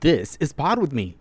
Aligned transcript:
This 0.00 0.38
is 0.40 0.50
Pod 0.50 0.78
With 0.78 0.94
Me. 0.94 1.14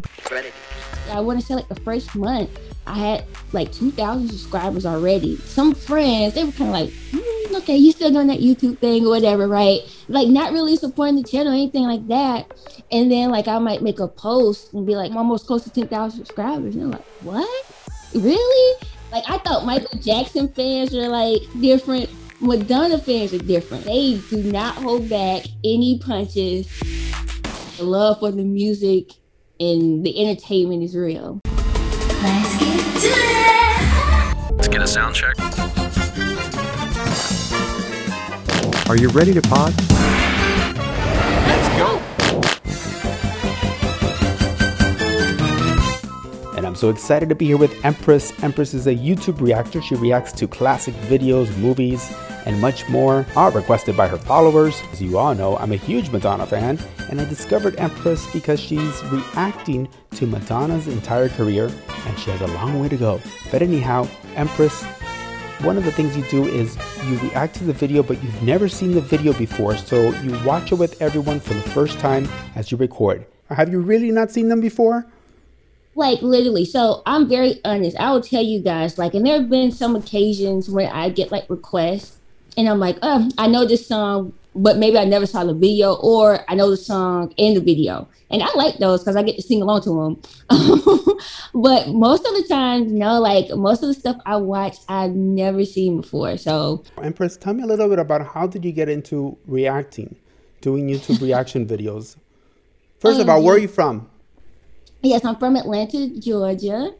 I 1.11 1.19
want 1.19 1.37
to 1.37 1.45
say 1.45 1.53
like 1.53 1.67
the 1.67 1.75
first 1.81 2.15
month, 2.15 2.49
I 2.87 2.97
had 2.97 3.25
like 3.51 3.73
2,000 3.73 4.29
subscribers 4.29 4.85
already. 4.85 5.35
Some 5.35 5.75
friends, 5.75 6.35
they 6.35 6.45
were 6.45 6.53
kind 6.53 6.69
of 6.69 6.73
like, 6.73 6.89
mm, 6.89 7.57
okay, 7.57 7.75
you 7.75 7.91
still 7.91 8.09
doing 8.09 8.27
that 8.27 8.39
YouTube 8.39 8.77
thing 8.77 9.05
or 9.05 9.09
whatever, 9.09 9.49
right? 9.49 9.81
Like 10.07 10.29
not 10.29 10.53
really 10.53 10.77
supporting 10.77 11.17
the 11.17 11.23
channel 11.23 11.51
or 11.51 11.55
anything 11.55 11.83
like 11.83 12.07
that. 12.07 12.53
And 12.89 13.11
then 13.11 13.31
like 13.31 13.49
I 13.49 13.59
might 13.59 13.81
make 13.81 13.99
a 13.99 14.07
post 14.07 14.71
and 14.71 14.87
be 14.87 14.95
like, 14.95 15.11
I'm 15.11 15.17
almost 15.17 15.45
close 15.45 15.65
to 15.65 15.69
10,000 15.69 16.17
subscribers. 16.17 16.75
And 16.75 16.85
I'm 16.85 16.91
like, 16.91 17.05
what? 17.21 17.65
Really? 18.13 18.87
Like 19.11 19.25
I 19.27 19.39
thought 19.39 19.65
Michael 19.65 19.99
Jackson 19.99 20.47
fans 20.47 20.95
are 20.95 21.09
like 21.09 21.41
different. 21.59 22.09
Madonna 22.39 22.97
fans 22.97 23.33
are 23.33 23.39
different. 23.39 23.83
They 23.83 24.21
do 24.29 24.41
not 24.41 24.75
hold 24.75 25.09
back 25.09 25.43
any 25.65 25.99
punches. 25.99 26.71
The 27.79 27.85
love 27.85 28.19
for 28.19 28.29
the 28.29 28.43
music 28.43 29.13
and 29.57 30.05
the 30.05 30.21
entertainment 30.21 30.83
is 30.83 30.97
real. 30.97 31.39
Let's 31.45 32.59
get 32.59 32.83
to 32.99 33.07
it. 33.07 34.51
Let's 34.57 34.67
get 34.67 34.81
a 34.81 34.87
sound 34.87 35.15
check. 35.15 35.39
Are 38.89 38.97
you 38.97 39.07
ready 39.07 39.33
to 39.33 39.41
pod? 39.41 39.73
Let's 41.47 41.69
go. 41.77 42.01
And 46.57 46.67
I'm 46.67 46.75
so 46.75 46.89
excited 46.89 47.29
to 47.29 47.35
be 47.35 47.45
here 47.45 47.55
with 47.55 47.73
Empress. 47.85 48.33
Empress 48.43 48.73
is 48.73 48.87
a 48.87 48.93
YouTube 48.93 49.39
reactor. 49.39 49.81
She 49.81 49.95
reacts 49.95 50.33
to 50.33 50.49
classic 50.49 50.95
videos, 50.95 51.57
movies, 51.59 52.13
and 52.49 52.59
much 52.59 52.89
more, 52.89 53.27
all 53.35 53.51
requested 53.51 53.95
by 53.95 54.07
her 54.07 54.17
followers. 54.17 54.81
As 54.91 54.99
you 54.99 55.19
all 55.19 55.35
know, 55.35 55.55
I'm 55.57 55.71
a 55.71 55.75
huge 55.75 56.09
Madonna 56.09 56.47
fan, 56.47 56.79
and 57.07 57.21
I 57.21 57.25
discovered 57.25 57.75
Empress 57.77 58.25
because 58.33 58.59
she's 58.59 59.03
reacting 59.05 59.87
to 60.15 60.25
Madonna's 60.25 60.87
entire 60.87 61.29
career, 61.29 61.69
and 62.07 62.17
she 62.17 62.31
has 62.31 62.41
a 62.41 62.47
long 62.47 62.79
way 62.79 62.89
to 62.89 62.97
go. 62.97 63.21
But 63.51 63.61
anyhow, 63.61 64.07
Empress, 64.35 64.83
one 65.61 65.77
of 65.77 65.85
the 65.85 65.91
things 65.91 66.17
you 66.17 66.23
do 66.23 66.43
is 66.45 66.75
you 67.05 67.19
react 67.19 67.53
to 67.57 67.65
the 67.65 67.73
video, 67.73 68.01
but 68.01 68.21
you've 68.23 68.41
never 68.41 68.67
seen 68.67 68.93
the 68.93 69.01
video 69.01 69.31
before, 69.33 69.77
so 69.77 70.09
you 70.21 70.31
watch 70.43 70.71
it 70.71 70.75
with 70.75 70.99
everyone 71.03 71.39
for 71.39 71.53
the 71.53 71.69
first 71.69 71.99
time 71.99 72.27
as 72.55 72.71
you 72.71 72.77
record. 72.77 73.27
Have 73.49 73.69
you 73.69 73.79
really 73.79 74.09
not 74.09 74.31
seen 74.31 74.49
them 74.49 74.59
before? 74.59 75.05
Like 75.93 76.23
literally. 76.23 76.65
So 76.65 77.03
I'm 77.05 77.29
very 77.29 77.61
honest. 77.63 77.95
I 77.99 78.11
will 78.11 78.21
tell 78.21 78.43
you 78.43 78.59
guys, 78.59 78.97
like, 78.97 79.13
and 79.13 79.23
there 79.23 79.39
have 79.39 79.49
been 79.51 79.71
some 79.71 79.95
occasions 79.95 80.67
where 80.67 80.89
I 80.91 81.09
get 81.09 81.31
like 81.31 81.47
requests 81.47 82.18
and 82.57 82.67
I'm 82.69 82.79
like, 82.79 82.97
oh, 83.01 83.29
I 83.37 83.47
know 83.47 83.65
this 83.65 83.87
song, 83.87 84.33
but 84.55 84.77
maybe 84.77 84.97
I 84.97 85.05
never 85.05 85.25
saw 85.25 85.43
the 85.43 85.53
video, 85.53 85.93
or 85.95 86.39
I 86.49 86.55
know 86.55 86.69
the 86.69 86.77
song 86.77 87.33
and 87.37 87.55
the 87.55 87.61
video. 87.61 88.07
And 88.31 88.43
I 88.43 88.47
like 88.55 88.77
those 88.77 89.01
because 89.01 89.15
I 89.15 89.23
get 89.23 89.35
to 89.37 89.41
sing 89.41 89.61
along 89.61 89.81
to 89.83 89.89
them. 89.89 90.21
but 91.53 91.87
most 91.89 92.25
of 92.25 92.33
the 92.35 92.45
time, 92.47 92.85
you 92.87 92.93
know, 92.99 93.19
like 93.19 93.49
most 93.55 93.81
of 93.81 93.87
the 93.87 93.93
stuff 93.93 94.17
I 94.25 94.35
watch, 94.37 94.77
I've 94.87 95.11
never 95.11 95.65
seen 95.65 96.01
before. 96.01 96.37
So, 96.37 96.83
Empress, 97.01 97.37
tell 97.37 97.53
me 97.53 97.63
a 97.63 97.67
little 97.67 97.89
bit 97.89 97.99
about 97.99 98.25
how 98.27 98.45
did 98.47 98.63
you 98.65 98.71
get 98.71 98.87
into 98.89 99.37
reacting, 99.47 100.15
doing 100.61 100.87
YouTube 100.87 101.21
reaction 101.21 101.65
videos? 101.73 102.17
First 102.99 103.19
of 103.19 103.29
Um, 103.29 103.35
all, 103.37 103.43
where 103.43 103.55
are 103.55 103.59
you 103.59 103.67
from? 103.67 104.09
yes, 105.01 105.23
I'm 105.25 105.37
from 105.37 105.55
Atlanta, 105.55 106.09
Georgia. 106.19 106.93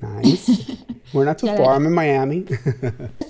Nice. 0.00 0.70
We're 1.12 1.24
not 1.24 1.38
too 1.38 1.46
far. 1.48 1.74
I'm 1.74 1.86
in 1.86 1.94
Miami. 1.94 2.46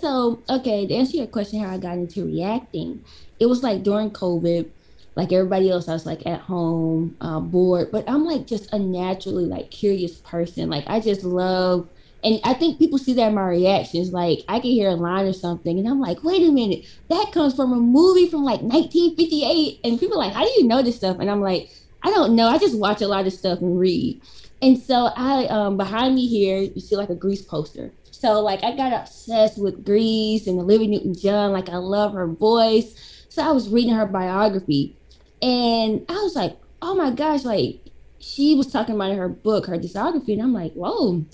So, 0.00 0.42
okay, 0.48 0.86
to 0.86 0.94
answer 0.94 1.16
your 1.16 1.27
question, 1.27 1.61
how 1.61 1.74
I 1.74 1.78
got 1.78 1.98
into 1.98 2.24
reacting, 2.24 3.05
it 3.41 3.47
was 3.47 3.62
like 3.62 3.83
during 3.83 4.11
COVID, 4.11 4.70
like 5.16 5.33
everybody 5.33 5.70
else, 5.70 5.89
I 5.89 5.92
was 5.92 6.06
like 6.06 6.24
at 6.24 6.41
home, 6.41 7.16
uh, 7.20 7.41
bored, 7.41 7.91
but 7.91 8.08
I'm 8.08 8.24
like 8.24 8.46
just 8.46 8.72
a 8.72 8.78
naturally 8.78 9.44
like 9.44 9.70
curious 9.70 10.19
person. 10.19 10.70
Like 10.70 10.84
I 10.86 11.00
just 11.00 11.24
love, 11.24 11.89
and 12.22 12.41
I 12.44 12.55
think 12.55 12.78
people 12.78 12.98
see 12.98 13.12
that 13.14 13.28
in 13.28 13.34
my 13.34 13.48
reactions. 13.48 14.12
Like 14.12 14.44
I 14.48 14.61
can 14.61 14.70
hear 14.70 14.91
a 14.91 14.94
line 14.94 15.27
or 15.27 15.33
something, 15.33 15.79
and 15.79 15.89
I'm 15.89 16.00
like, 16.00 16.23
wait 16.23 16.46
a 16.46 16.52
minute, 16.52 16.85
that 17.08 17.33
comes 17.33 17.56
from 17.56 17.73
a 17.73 17.77
movie 17.77 18.29
from 18.29 18.45
like 18.45 18.62
1958, 18.62 19.80
and 19.83 19.98
people 19.98 20.20
are 20.20 20.27
like, 20.27 20.35
how 20.35 20.45
do 20.45 20.52
you 20.56 20.64
know 20.64 20.83
this 20.83 20.96
stuff? 20.96 21.18
And 21.18 21.29
I'm 21.29 21.40
like, 21.40 21.70
I 22.02 22.11
don't 22.11 22.36
know. 22.36 22.46
I 22.46 22.58
just 22.58 22.79
watch 22.79 23.02
a 23.02 23.08
lot 23.08 23.27
of 23.27 23.33
stuff 23.33 23.61
and 23.61 23.79
read. 23.79 24.20
And 24.61 24.77
so 24.77 25.11
I 25.17 25.46
um 25.46 25.77
behind 25.77 26.14
me 26.14 26.27
here, 26.27 26.61
you 26.61 26.80
see 26.80 26.96
like 26.96 27.11
a 27.11 27.14
Grease 27.14 27.42
poster. 27.42 27.92
So 28.11 28.41
like 28.41 28.64
I 28.64 28.74
got 28.74 28.92
obsessed 28.92 29.58
with 29.58 29.85
Grease 29.85 30.46
and 30.46 30.58
Olivia 30.58 30.89
Newton-John. 30.89 31.52
Like 31.52 31.69
I 31.69 31.77
love 31.77 32.13
her 32.14 32.27
voice. 32.27 33.24
So 33.29 33.42
I 33.42 33.52
was 33.52 33.68
reading 33.68 33.95
her 33.95 34.07
biography, 34.07 34.97
and 35.41 36.05
I 36.08 36.14
was 36.14 36.35
like, 36.35 36.57
oh 36.83 36.95
my 36.95 37.11
gosh, 37.13 37.45
like 37.45 37.80
she 38.18 38.57
was 38.57 38.73
talking 38.73 38.97
about 38.97 39.14
her 39.14 39.29
book, 39.29 39.67
her 39.67 39.79
discography, 39.79 40.33
and 40.33 40.42
I'm 40.42 40.52
like, 40.52 40.73
whoa, 40.73 41.24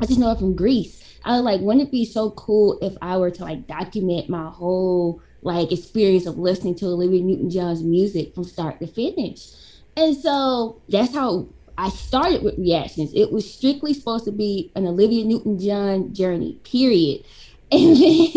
I 0.00 0.06
just 0.06 0.18
know 0.18 0.30
it 0.30 0.38
from 0.38 0.56
Grease. 0.56 1.02
I 1.24 1.32
was 1.32 1.42
like, 1.42 1.60
wouldn't 1.60 1.88
it 1.88 1.92
be 1.92 2.06
so 2.06 2.30
cool 2.30 2.78
if 2.80 2.96
I 3.02 3.18
were 3.18 3.30
to 3.30 3.42
like 3.42 3.66
document 3.66 4.30
my 4.30 4.48
whole 4.48 5.20
like 5.42 5.72
experience 5.72 6.24
of 6.24 6.38
listening 6.38 6.76
to 6.76 6.86
Olivia 6.86 7.22
Newton-John's 7.22 7.82
music 7.82 8.34
from 8.34 8.44
start 8.44 8.80
to 8.80 8.86
finish? 8.86 9.50
And 9.96 10.16
so 10.16 10.80
that's 10.88 11.14
how 11.14 11.48
I 11.76 11.88
started 11.88 12.42
with 12.42 12.58
reactions. 12.58 13.12
It 13.14 13.32
was 13.32 13.52
strictly 13.52 13.94
supposed 13.94 14.24
to 14.26 14.32
be 14.32 14.70
an 14.76 14.86
Olivia 14.86 15.24
Newton-John 15.24 16.14
journey, 16.14 16.58
period. 16.64 17.24
And 17.72 17.96
then 17.96 18.28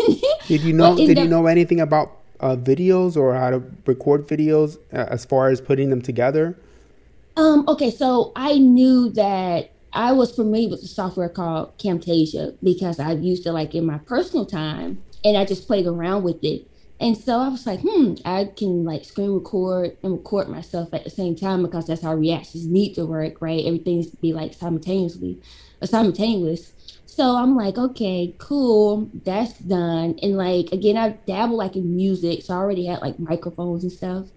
Did 0.48 0.62
you 0.62 0.74
know? 0.74 0.96
Did 0.96 1.18
the- 1.18 1.22
you 1.24 1.28
know 1.28 1.46
anything 1.46 1.80
about 1.82 2.18
uh, 2.40 2.56
videos 2.56 3.16
or 3.16 3.36
how 3.36 3.52
to 3.52 3.62
record 3.86 4.28
videos 4.28 4.78
uh, 4.94 5.06
as 5.10 5.26
far 5.26 5.50
as 5.50 5.62
putting 5.62 5.90
them 5.90 6.02
together? 6.02 6.58
Um, 7.36 7.66
okay, 7.68 7.92
so 7.92 8.32
I 8.36 8.58
knew 8.58 9.10
that 9.12 9.72
I 9.94 10.12
was 10.14 10.32
familiar 10.36 10.70
with 10.70 10.82
the 10.82 10.88
software 10.88 11.30
called 11.30 11.78
Camtasia 11.78 12.56
because 12.64 13.00
I've 13.00 13.22
used 13.22 13.46
it 13.46 13.52
like 13.52 13.76
in 13.76 13.86
my 13.86 14.00
personal 14.00 14.46
time 14.46 15.04
and 15.24 15.38
I 15.38 15.46
just 15.46 15.68
played 15.68 15.86
around 15.86 16.24
with 16.24 16.44
it. 16.44 16.68
And 17.00 17.16
so 17.16 17.40
I 17.40 17.48
was 17.50 17.68
like, 17.68 17.82
hmm, 17.82 18.16
I 18.26 18.46
can 18.56 18.84
like 18.84 19.06
screen 19.06 19.32
record 19.34 19.98
and 20.02 20.14
record 20.14 20.50
myself 20.50 20.94
at 20.94 21.04
the 21.04 21.10
same 21.10 21.36
time 21.36 21.62
because 21.62 21.86
that's 21.86 22.02
how 22.02 22.16
reactions 22.16 22.66
need 22.66 22.96
to 22.96 23.06
work, 23.06 23.40
right? 23.40 23.64
Everything 23.66 23.98
needs 23.98 24.10
to 24.10 24.18
be 24.18 24.34
like 24.34 24.54
simultaneously, 24.54 25.40
uh, 25.82 25.86
simultaneous. 25.86 26.74
So 27.06 27.36
I'm 27.36 27.56
like, 27.56 27.78
okay, 27.78 28.34
cool, 28.40 29.10
that's 29.24 29.54
done. 29.60 30.18
And 30.24 30.38
like 30.38 30.72
again, 30.72 30.98
I 30.98 31.10
dabble 31.10 31.58
like 31.58 31.76
in 31.76 31.96
music, 31.96 32.44
so 32.44 32.54
I 32.54 32.58
already 32.58 32.86
had 32.86 33.02
like 33.02 33.20
microphones 33.20 33.84
and 33.84 33.92
stuff. 33.92 34.28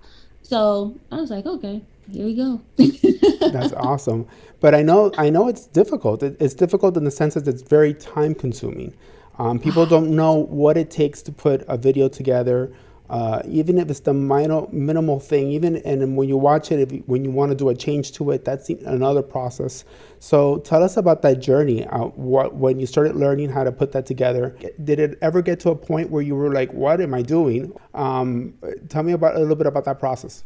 So 0.43 0.99
I 1.11 1.17
was 1.17 1.31
like, 1.31 1.47
okay, 1.47 1.83
here 2.11 2.27
we 2.27 2.35
go. 2.35 2.61
That's 3.53 3.73
awesome. 3.75 4.27
But 4.61 4.75
I 4.75 4.83
know, 4.83 5.13
I 5.17 5.31
know 5.31 5.49
it's 5.49 5.67
difficult. 5.67 6.23
It, 6.23 6.37
it's 6.41 6.55
difficult 6.55 6.97
in 6.97 7.05
the 7.05 7.11
sense 7.11 7.35
that 7.35 7.47
it's 7.47 7.63
very 7.63 7.95
time 7.95 8.35
consuming. 8.35 8.95
Um, 9.41 9.59
people 9.59 9.87
don't 9.87 10.11
know 10.11 10.35
what 10.35 10.77
it 10.77 10.91
takes 10.91 11.23
to 11.23 11.33
put 11.33 11.65
a 11.67 11.79
video 11.79 12.11
together, 12.11 12.71
uh, 13.09 13.41
even 13.47 13.79
if 13.79 13.89
it's 13.89 14.01
the 14.01 14.13
minor, 14.13 14.67
minimal 14.71 15.19
thing. 15.19 15.51
Even 15.51 15.79
and 15.79 16.15
when 16.15 16.29
you 16.29 16.37
watch 16.37 16.71
it, 16.71 16.79
if 16.79 17.09
when 17.09 17.25
you 17.25 17.31
want 17.31 17.51
to 17.51 17.57
do 17.57 17.71
a 17.71 17.75
change 17.75 18.13
to 18.13 18.33
it, 18.33 18.45
that's 18.45 18.69
another 18.69 19.23
process. 19.23 19.87
So 20.19 20.59
tell 20.59 20.83
us 20.83 20.99
about 20.99 21.23
that 21.23 21.41
journey. 21.41 21.87
Uh, 21.87 22.09
what 22.09 22.57
when 22.57 22.81
you 22.81 22.87
started 22.87 23.17
learning 23.17 23.49
how 23.49 23.65
to 23.65 23.73
put 23.73 23.93
that 23.93 24.05
together, 24.05 24.55
did 24.85 25.01
it 25.01 25.19
ever 25.23 25.41
get 25.41 25.59
to 25.61 25.71
a 25.71 25.75
point 25.75 26.11
where 26.11 26.21
you 26.21 26.37
were 26.37 26.53
like, 26.53 26.71
"What 26.75 27.01
am 27.01 27.15
I 27.15 27.23
doing?" 27.23 27.73
Um, 27.95 28.53
tell 28.91 29.05
me 29.05 29.13
about 29.13 29.37
a 29.37 29.39
little 29.39 29.57
bit 29.57 29.67
about 29.67 29.87
that 29.87 29.99
process. 29.99 30.45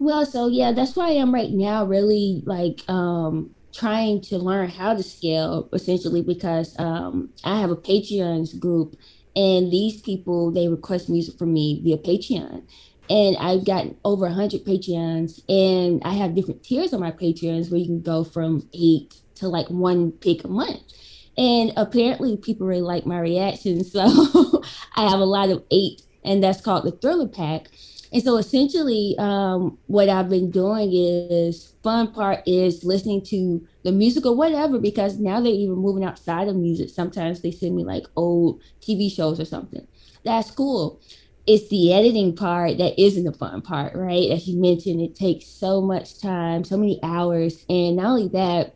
Well, 0.00 0.26
so 0.26 0.48
yeah, 0.48 0.72
that's 0.72 0.96
why 0.96 1.10
I 1.10 1.12
am 1.12 1.32
right 1.32 1.52
now, 1.52 1.84
really 1.84 2.42
like 2.44 2.80
um 2.90 3.54
trying 3.74 4.20
to 4.22 4.38
learn 4.38 4.68
how 4.68 4.94
to 4.94 5.02
scale 5.02 5.68
essentially 5.72 6.22
because 6.22 6.74
um 6.78 7.30
I 7.44 7.60
have 7.60 7.70
a 7.70 7.76
Patreon's 7.76 8.54
group 8.54 8.96
and 9.36 9.72
these 9.72 10.00
people 10.00 10.50
they 10.52 10.68
request 10.68 11.08
music 11.08 11.38
from 11.38 11.52
me 11.52 11.80
via 11.82 11.98
Patreon. 11.98 12.62
And 13.08 13.36
I've 13.38 13.64
gotten 13.64 13.96
over 14.04 14.26
100 14.26 14.64
Patreons, 14.64 15.40
and 15.48 16.00
I 16.04 16.14
have 16.14 16.34
different 16.34 16.62
tiers 16.62 16.94
on 16.94 17.00
my 17.00 17.10
Patreons 17.10 17.70
where 17.70 17.80
you 17.80 17.86
can 17.86 18.02
go 18.02 18.22
from 18.24 18.68
eight 18.72 19.16
to 19.36 19.48
like 19.48 19.68
one 19.68 20.12
pick 20.12 20.44
a 20.44 20.48
month. 20.48 20.80
And 21.36 21.72
apparently, 21.76 22.36
people 22.36 22.66
really 22.68 22.82
like 22.82 23.06
my 23.06 23.18
reactions. 23.20 23.92
So 23.92 24.62
I 24.96 25.10
have 25.10 25.20
a 25.20 25.24
lot 25.24 25.50
of 25.50 25.64
eight, 25.72 26.02
and 26.24 26.42
that's 26.42 26.60
called 26.60 26.84
the 26.84 26.92
Thriller 26.92 27.28
Pack. 27.28 27.70
And 28.12 28.22
so 28.22 28.36
essentially, 28.38 29.14
um, 29.18 29.78
what 29.86 30.08
I've 30.08 30.28
been 30.28 30.50
doing 30.50 30.90
is 30.92 31.74
fun 31.82 32.12
part 32.12 32.42
is 32.46 32.82
listening 32.82 33.22
to 33.26 33.64
the 33.84 33.92
music 33.92 34.26
or 34.26 34.34
whatever, 34.34 34.78
because 34.78 35.18
now 35.18 35.40
they're 35.40 35.52
even 35.52 35.76
moving 35.76 36.04
outside 36.04 36.48
of 36.48 36.56
music. 36.56 36.90
Sometimes 36.90 37.40
they 37.40 37.52
send 37.52 37.76
me 37.76 37.84
like 37.84 38.06
old 38.16 38.60
TV 38.80 39.10
shows 39.14 39.38
or 39.38 39.44
something. 39.44 39.86
That's 40.24 40.50
cool. 40.50 41.00
It's 41.46 41.68
the 41.68 41.92
editing 41.92 42.34
part 42.34 42.78
that 42.78 43.00
isn't 43.00 43.24
the 43.24 43.32
fun 43.32 43.62
part, 43.62 43.94
right? 43.94 44.30
As 44.30 44.46
you 44.46 44.60
mentioned, 44.60 45.00
it 45.00 45.14
takes 45.14 45.46
so 45.46 45.80
much 45.80 46.20
time, 46.20 46.64
so 46.64 46.76
many 46.76 46.98
hours. 47.02 47.64
And 47.68 47.96
not 47.96 48.06
only 48.06 48.28
that, 48.28 48.74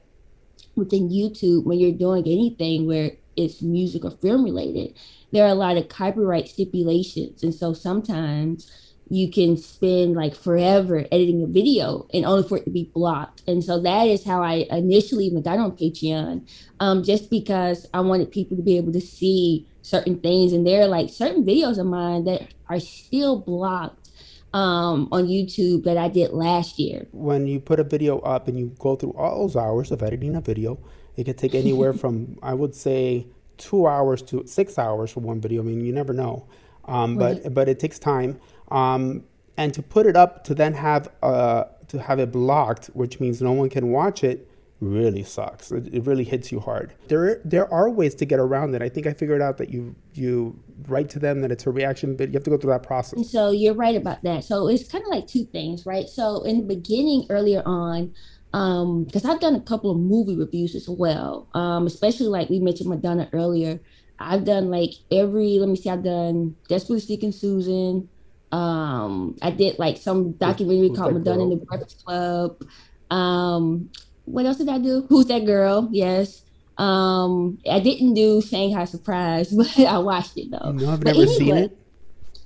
within 0.77 1.09
YouTube, 1.09 1.65
when 1.65 1.79
you're 1.79 1.93
doing 1.93 2.25
anything 2.27 2.87
where 2.87 3.13
it's 3.37 3.63
music 3.63 4.05
or 4.05 4.11
film 4.13 4.45
related, 4.45 4.97
there 5.33 5.45
are 5.45 5.51
a 5.51 5.55
lot 5.55 5.77
of 5.77 5.89
copyright 5.89 6.49
stipulations. 6.49 7.43
And 7.43 7.55
so 7.55 7.73
sometimes 7.73 8.71
you 9.09 9.31
can 9.31 9.57
spend 9.57 10.15
like 10.15 10.35
forever 10.35 11.07
editing 11.13 11.43
a 11.43 11.47
video 11.47 12.07
and 12.15 12.25
only 12.25 12.47
for 12.49 12.57
it 12.59 12.65
to 12.65 12.71
be 12.71 12.91
blocked. 12.95 13.43
And 13.47 13.63
so 13.63 13.81
that 13.81 14.05
is 14.09 14.25
how 14.25 14.43
I 14.43 14.67
initially 14.71 15.27
even 15.27 15.43
got 15.43 15.59
on 15.59 15.73
Patreon, 15.73 16.49
um, 16.81 17.03
just 17.03 17.31
because 17.31 17.87
I 17.93 18.01
wanted 18.01 18.31
people 18.31 18.57
to 18.57 18.63
be 18.63 18.77
able 18.77 18.93
to 18.93 19.01
see 19.01 19.67
certain 19.83 20.19
things. 20.21 20.53
And 20.53 20.67
there 20.67 20.83
are 20.83 20.89
like 20.89 21.11
certain 21.11 21.45
videos 21.45 21.79
of 21.79 21.87
mine 21.87 22.25
that 22.25 22.55
are 22.69 22.81
still 22.81 23.39
blocked 23.39 24.09
um, 24.55 25.09
on 25.11 25.27
YouTube 25.27 25.85
that 25.85 25.99
I 25.99 26.09
did 26.09 26.33
last 26.33 26.79
year. 26.79 27.07
When 27.13 27.47
you 27.47 27.61
put 27.61 27.81
a 27.81 27.85
video 27.85 28.21
up 28.21 28.49
and 28.49 28.59
you 28.59 28.75
go 28.79 28.97
through 28.97 29.13
all 29.13 29.41
those 29.41 29.57
hours 29.57 29.91
of 29.91 30.03
editing 30.03 30.37
a 30.37 30.41
video, 30.41 30.79
it 31.17 31.25
could 31.25 31.37
take 31.37 31.55
anywhere 31.55 31.93
from 32.03 32.39
I 32.43 32.55
would 32.55 32.75
say 32.75 33.27
two 33.59 33.87
hours 33.87 34.23
to 34.23 34.47
six 34.47 34.79
hours 34.79 35.11
for 35.11 35.21
one 35.21 35.41
video. 35.41 35.61
I 35.63 35.65
mean, 35.65 35.85
you 35.85 35.93
never 35.93 36.13
know, 36.13 36.47
um, 36.87 37.17
but 37.17 37.53
but 37.53 37.69
it 37.69 37.79
takes 37.79 37.99
time. 37.99 38.41
Um, 38.71 39.25
and 39.57 39.73
to 39.75 39.83
put 39.83 40.07
it 40.07 40.17
up 40.17 40.45
to 40.45 40.55
then 40.55 40.75
have 40.75 41.11
uh, 41.23 41.65
to 41.89 41.99
have 42.01 42.19
it 42.19 42.33
blocked, 42.33 42.87
which 42.87 43.21
means 43.21 43.41
no 43.41 43.53
one 43.53 43.69
can 43.69 43.91
watch 43.91 44.25
it, 44.25 44.49
really 44.81 45.23
sucks. 45.23 45.71
It, 45.71 45.93
it 45.95 46.07
really 46.07 46.25
hits 46.25 46.51
you 46.51 46.61
hard. 46.61 46.95
There 47.09 47.41
there 47.45 47.73
are 47.73 47.89
ways 47.89 48.15
to 48.17 48.25
get 48.25 48.41
around 48.41 48.75
it. 48.75 48.83
I 48.83 48.89
think 48.89 49.07
I 49.07 49.13
figured 49.13 49.41
out 49.41 49.59
that 49.59 49.71
you 49.71 49.95
you 50.15 50.59
write 50.89 51.09
to 51.11 51.19
them 51.19 51.41
that 51.43 51.53
it's 51.53 51.67
a 51.67 51.71
reaction, 51.71 52.17
but 52.17 52.29
you 52.29 52.35
have 52.35 52.45
to 52.45 52.51
go 52.51 52.57
through 52.57 52.73
that 52.73 52.83
process. 52.83 53.31
So 53.31 53.51
you're 53.51 53.75
right 53.75 53.97
about 53.97 54.23
that. 54.25 54.45
So 54.45 54.69
it's 54.69 54.89
kind 54.91 55.05
of 55.05 55.09
like 55.09 55.27
two 55.27 55.45
things, 55.45 55.87
right? 55.87 56.09
So 56.09 56.43
in 56.43 56.59
the 56.59 56.75
beginning, 56.75 57.27
earlier 57.31 57.63
on, 57.65 58.13
um, 58.53 59.05
because 59.05 59.25
I've 59.25 59.41
done 59.41 59.55
a 59.55 59.61
couple 59.61 59.91
of 59.91 59.99
movie 59.99 60.37
reviews 60.37 60.75
as 60.75 60.89
well, 60.89 61.49
um, 61.55 61.87
especially 61.87 62.27
like 62.27 62.51
we 62.51 62.61
mentioned 62.61 62.89
Madonna 62.89 63.29
earlier. 63.33 63.81
I've 64.19 64.45
done 64.45 64.71
like 64.71 64.93
every, 65.11 65.59
let 65.59 65.69
me 65.69 65.75
see, 65.75 65.91
I've 65.91 66.05
done 66.05 66.55
Desperately 66.69 67.01
Seeking 67.01 67.33
Susan. 67.33 68.09
Um, 68.55 69.37
I 69.43 69.51
did 69.51 69.81
like 69.81 69.97
some 69.97 70.33
documentary 70.33 70.89
Who's 70.89 70.99
called 70.99 71.15
Madonna 71.15 71.43
in 71.43 71.51
the 71.51 71.57
Breakfast 71.57 72.05
Club. 72.05 72.63
Um, 73.11 73.91
what 74.27 74.47
else 74.47 74.59
did 74.59 74.69
I 74.69 74.79
do? 74.79 75.05
Who's 75.09 75.27
that 75.27 75.45
girl? 75.45 75.89
Yes. 75.91 76.43
Um, 76.79 77.59
I 77.69 77.81
didn't 77.81 78.15
do 78.15 78.41
Shanghai 78.41 78.85
Surprise, 78.85 79.51
but 79.57 79.77
I 79.81 79.99
watched 79.99 80.37
it 80.37 80.53
though. 80.53 80.71
No, 80.71 80.93
I've 80.93 81.03
never 81.03 81.27
seen 81.27 81.57
it. 81.57 81.77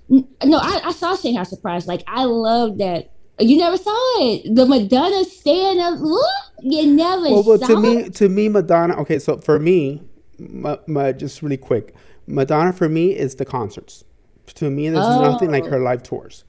No, 0.09 0.57
I, 0.57 0.81
I 0.85 0.93
saw 0.93 1.15
Shanghai 1.15 1.43
Surprise. 1.43 1.87
Like 1.87 2.05
I 2.07 2.25
love 2.25 2.79
that. 2.79 3.11
You 3.39 3.59
never 3.59 3.77
saw 3.77 4.23
it. 4.23 4.55
The 4.55 4.65
Madonna 4.65 5.25
stand 5.25 5.79
up. 5.79 5.99
What? 6.01 6.45
You 6.63 6.87
never 6.87 7.23
Well, 7.23 7.45
well, 7.45 7.59
saw 7.59 7.67
to 7.67 7.81
me, 7.81 7.97
it? 7.99 8.15
to 8.15 8.31
me, 8.31 8.49
Madonna. 8.49 8.97
Okay, 9.03 9.19
so 9.19 9.37
for 9.37 9.59
me, 9.59 10.03
my, 10.39 10.79
my, 10.87 11.13
just 11.13 11.43
really 11.43 11.59
quick, 11.59 11.95
Madonna 12.27 12.73
for 12.73 12.89
me 12.89 13.15
is 13.15 13.35
the 13.35 13.45
concerts. 13.45 14.05
To 14.55 14.71
me, 14.71 14.89
there's 14.89 15.07
nothing 15.07 15.51
like 15.51 15.65
Oh. 15.65 15.71
her 15.71 15.81
live 15.81 16.03
tours. 16.03 16.45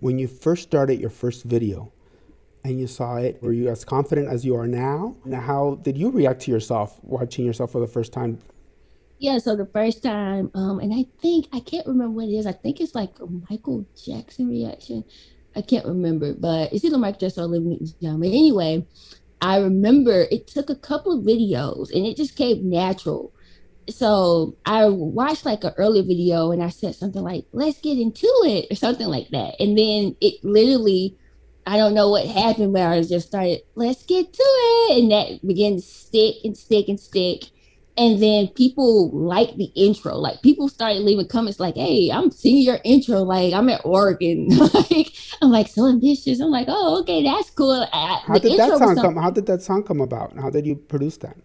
When 0.00 0.18
you 0.18 0.28
first 0.28 0.62
started 0.62 1.00
your 1.00 1.10
first 1.10 1.44
video, 1.44 1.92
and 2.64 2.78
you 2.78 2.86
saw 2.86 3.16
it, 3.16 3.42
were 3.42 3.52
you 3.52 3.68
as 3.68 3.84
confident 3.84 4.28
as 4.28 4.44
you 4.44 4.54
are 4.54 4.66
now? 4.66 5.16
Now, 5.24 5.40
how 5.40 5.78
did 5.82 5.96
you 5.96 6.10
react 6.10 6.42
to 6.42 6.50
yourself 6.50 6.98
watching 7.02 7.46
yourself 7.46 7.72
for 7.72 7.80
the 7.80 7.86
first 7.86 8.12
time? 8.12 8.38
Yeah. 9.18 9.38
So 9.38 9.56
the 9.56 9.66
first 9.66 10.02
time, 10.02 10.50
um, 10.54 10.78
and 10.78 10.92
I 10.94 11.06
think 11.20 11.48
I 11.52 11.60
can't 11.60 11.86
remember 11.86 12.16
what 12.16 12.28
it 12.28 12.34
is. 12.34 12.46
I 12.46 12.52
think 12.52 12.80
it's 12.80 12.94
like 12.94 13.18
a 13.20 13.26
Michael 13.50 13.84
Jackson 13.96 14.48
reaction. 14.48 15.04
I 15.56 15.62
can't 15.62 15.86
remember, 15.86 16.34
but 16.34 16.72
it's 16.72 16.84
either 16.84 16.98
Michael 16.98 17.20
Jackson 17.20 17.42
or 17.42 17.46
Olivia 17.46 17.70
Newton-John. 17.70 18.20
But 18.20 18.28
anyway, 18.28 18.86
I 19.40 19.58
remember 19.58 20.26
it 20.30 20.46
took 20.46 20.70
a 20.70 20.76
couple 20.76 21.18
of 21.18 21.24
videos, 21.24 21.92
and 21.94 22.06
it 22.06 22.16
just 22.16 22.36
came 22.36 22.68
natural. 22.68 23.32
So 23.88 24.56
I 24.66 24.86
watched 24.86 25.44
like 25.44 25.64
an 25.64 25.72
earlier 25.78 26.02
video 26.02 26.50
and 26.50 26.62
I 26.62 26.68
said 26.68 26.94
something 26.94 27.22
like, 27.22 27.46
let's 27.52 27.80
get 27.80 27.98
into 27.98 28.28
it 28.44 28.66
or 28.70 28.74
something 28.74 29.06
like 29.06 29.28
that. 29.30 29.54
And 29.60 29.78
then 29.78 30.16
it 30.20 30.42
literally, 30.44 31.16
I 31.66 31.76
don't 31.76 31.94
know 31.94 32.10
what 32.10 32.26
happened, 32.26 32.72
but 32.72 32.82
I 32.82 33.02
just 33.02 33.28
started, 33.28 33.60
let's 33.74 34.04
get 34.04 34.32
to 34.32 34.42
it. 34.42 34.98
And 35.02 35.10
that 35.12 35.46
began 35.46 35.76
to 35.76 35.82
stick 35.82 36.36
and 36.44 36.56
stick 36.56 36.88
and 36.88 37.00
stick. 37.00 37.44
And 37.96 38.22
then 38.22 38.48
people 38.48 39.10
liked 39.10 39.56
the 39.56 39.72
intro. 39.74 40.14
Like 40.14 40.40
people 40.42 40.68
started 40.68 41.00
leaving 41.00 41.26
comments 41.26 41.58
like, 41.58 41.74
hey, 41.74 42.10
I'm 42.12 42.30
seeing 42.30 42.64
your 42.64 42.78
intro. 42.84 43.22
Like 43.22 43.52
I'm 43.54 43.68
at 43.70 43.84
work 43.84 44.22
and 44.22 44.56
like 44.74 45.12
I'm 45.42 45.50
like 45.50 45.66
so 45.68 45.88
ambitious. 45.88 46.40
I'm 46.40 46.50
like, 46.50 46.66
oh, 46.68 47.00
okay, 47.00 47.24
that's 47.24 47.50
cool. 47.50 47.88
I, 47.92 48.22
How 48.24 48.38
did 48.38 48.56
that 48.56 48.76
song 48.76 48.96
come? 48.98 49.16
How 49.16 49.30
did 49.30 49.46
that 49.46 49.62
song 49.62 49.82
come 49.82 50.00
about? 50.00 50.36
How 50.38 50.50
did 50.50 50.66
you 50.66 50.76
produce 50.76 51.16
that? 51.18 51.36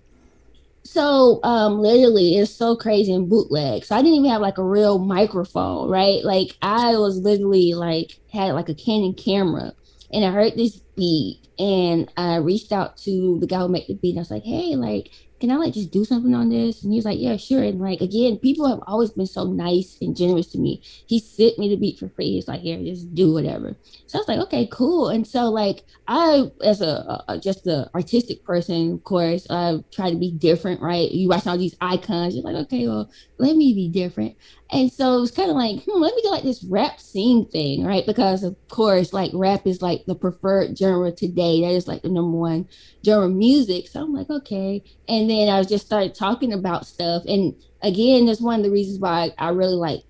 So 0.85 1.39
um 1.44 1.80
literally 1.80 2.35
it's 2.38 2.51
so 2.51 2.75
crazy 2.75 3.13
and 3.13 3.30
bootleg. 3.30 3.85
So 3.85 3.95
I 3.95 4.01
didn't 4.01 4.15
even 4.15 4.31
have 4.31 4.41
like 4.41 4.57
a 4.57 4.63
real 4.63 5.00
microphone, 5.00 5.89
right? 5.89 6.24
Like 6.24 6.57
I 6.62 6.97
was 6.97 7.19
literally 7.19 7.74
like 7.74 8.19
had 8.31 8.53
like 8.53 8.69
a 8.69 8.75
Canon 8.75 9.13
camera 9.13 9.74
and 10.12 10.25
I 10.25 10.31
heard 10.31 10.56
this 10.56 10.81
beat 10.95 11.39
and 11.57 12.12
I 12.18 12.35
reached 12.38 12.71
out 12.71 12.97
to 12.97 13.38
the 13.39 13.47
guy 13.47 13.59
who 13.59 13.69
made 13.69 13.88
the 13.88 13.95
beat 13.95 14.12
and 14.12 14.19
I 14.19 14.21
was 14.21 14.31
like, 14.31 14.44
hey, 14.44 14.75
like 14.75 15.09
can 15.43 15.51
I 15.51 15.57
like 15.57 15.73
just 15.73 15.91
do 15.91 16.05
something 16.05 16.33
on 16.33 16.47
this? 16.47 16.83
And 16.83 16.93
he 16.93 16.97
was 16.97 17.03
like, 17.03 17.19
yeah, 17.19 17.35
sure. 17.35 17.63
And 17.63 17.81
like 17.81 17.99
again, 17.99 18.37
people 18.37 18.65
have 18.65 18.79
always 18.87 19.11
been 19.11 19.25
so 19.27 19.43
nice 19.43 19.97
and 19.99 20.15
generous 20.15 20.47
to 20.53 20.57
me. 20.57 20.81
He 21.05 21.19
sent 21.19 21.59
me 21.59 21.67
the 21.67 21.75
beat 21.75 21.99
for 21.99 22.07
free. 22.07 22.31
He's 22.31 22.47
like, 22.47 22.61
here, 22.61 22.77
just 22.77 23.13
do 23.13 23.33
whatever. 23.33 23.75
So 24.07 24.17
I 24.17 24.21
was 24.21 24.27
like, 24.29 24.39
okay, 24.39 24.69
cool. 24.71 25.09
And 25.09 25.27
so 25.27 25.49
like 25.49 25.83
I, 26.07 26.49
as 26.63 26.79
a, 26.79 27.25
a 27.27 27.37
just 27.37 27.67
a 27.67 27.91
artistic 27.93 28.45
person, 28.45 28.93
of 28.93 29.03
course, 29.03 29.45
I 29.49 29.83
try 29.91 30.11
to 30.11 30.15
be 30.15 30.31
different, 30.31 30.79
right? 30.79 31.11
You 31.11 31.27
watch 31.27 31.45
all 31.45 31.57
these 31.57 31.75
icons, 31.81 32.35
you're 32.35 32.45
like, 32.45 32.55
okay, 32.67 32.87
well, 32.87 33.11
let 33.37 33.57
me 33.57 33.73
be 33.73 33.89
different. 33.89 34.37
And 34.73 34.91
so 34.91 35.17
it 35.17 35.21
was 35.21 35.31
kind 35.31 35.51
of 35.51 35.55
like, 35.55 35.83
hmm, 35.83 36.01
let 36.01 36.15
me 36.15 36.21
do 36.23 36.31
like 36.31 36.43
this 36.43 36.63
rap 36.63 36.99
sing 36.99 37.45
thing, 37.45 37.85
right? 37.85 38.05
Because 38.05 38.43
of 38.43 38.55
course, 38.69 39.13
like 39.13 39.29
rap 39.35 39.67
is 39.67 39.83
like 39.83 40.03
the 40.07 40.15
preferred 40.15 40.75
genre 40.77 41.11
today. 41.11 41.61
That 41.61 41.73
is 41.75 41.87
like 41.87 42.01
the 42.01 42.09
number 42.09 42.37
one 42.37 42.67
genre 43.05 43.27
of 43.27 43.33
music. 43.33 43.87
So 43.87 44.01
I'm 44.01 44.13
like, 44.13 44.31
okay. 44.31 44.83
And 45.07 45.29
then 45.29 45.47
I 45.49 45.63
just 45.63 45.85
started 45.85 46.15
talking 46.15 46.53
about 46.53 46.87
stuff. 46.87 47.23
And 47.27 47.53
again, 47.83 48.25
that's 48.25 48.41
one 48.41 48.59
of 48.61 48.65
the 48.65 48.71
reasons 48.71 48.99
why 48.99 49.31
I 49.37 49.49
really 49.49 49.75
like 49.75 50.01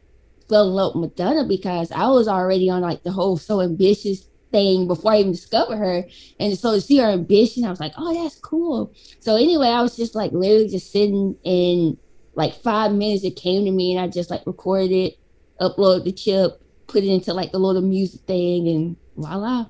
fell 0.48 0.68
in 0.70 0.74
love 0.74 0.96
with 0.96 1.12
Madonna 1.12 1.46
because 1.46 1.92
I 1.92 2.08
was 2.08 2.30
already 2.30 2.70
on 2.70 2.82
like 2.82 3.04
the 3.04 3.12
whole 3.12 3.36
so 3.38 3.60
ambitious 3.60 4.30
thing 4.54 4.88
before 4.88 5.12
I 5.12 5.20
even 5.20 5.34
discovered 5.34 5.78
her. 5.78 6.06
And 6.40 6.58
so 6.58 6.74
to 6.76 6.80
see 6.80 7.00
her 7.00 7.10
ambition, 7.10 7.66
I 7.66 7.70
was 7.70 7.82
like, 7.82 7.94
oh, 7.98 8.14
that's 8.24 8.40
cool. 8.40 8.94
So 9.20 9.36
anyway, 9.36 9.68
I 9.68 9.82
was 9.82 9.98
just 9.98 10.16
like 10.16 10.32
literally 10.32 10.70
just 10.70 10.92
sitting 10.92 11.36
in 11.44 11.98
like 12.36 12.54
five 12.62 12.92
minutes. 12.92 13.24
It 13.24 13.36
came 13.36 13.66
to 13.66 13.72
me 13.72 13.96
and 13.96 14.04
I 14.04 14.08
just 14.08 14.30
like 14.30 14.46
recorded 14.46 14.92
it, 14.92 15.18
uploaded 15.60 16.06
the 16.06 16.12
chip, 16.12 16.62
put 16.88 17.04
it 17.04 17.10
into 17.10 17.34
like 17.34 17.52
the 17.52 17.60
little 17.60 17.82
music 17.82 18.22
thing, 18.22 18.68
and 18.68 18.96
voila. 19.16 19.66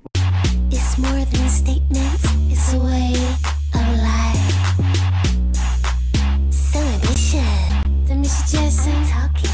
It's 0.72 0.98
more 0.98 1.26
than 1.26 1.50
statements, 1.50 2.24
it's 2.50 2.74
a 2.74 2.80
way 2.80 3.14
of 3.74 3.88
life. 4.02 4.54
So 6.52 6.80
ambition. 6.80 8.06
The 8.06 8.16
Miss 8.16 8.52
Jackson 8.52 9.06
talking. 9.08 9.50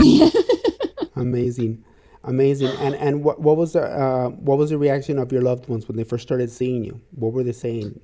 Amazing, 1.16 1.84
amazing. 2.24 2.68
And 2.78 2.94
and 2.94 3.22
what 3.22 3.40
what 3.40 3.58
was 3.58 3.74
the 3.74 3.82
uh, 3.82 4.30
what 4.30 4.56
was 4.56 4.70
the 4.70 4.78
reaction 4.78 5.18
of 5.18 5.30
your 5.32 5.42
loved 5.42 5.68
ones 5.68 5.86
when 5.86 5.98
they 5.98 6.04
first 6.04 6.22
started 6.22 6.50
seeing 6.50 6.82
you? 6.82 6.98
What 7.10 7.34
were 7.34 7.42
they 7.42 7.52
saying? 7.52 8.00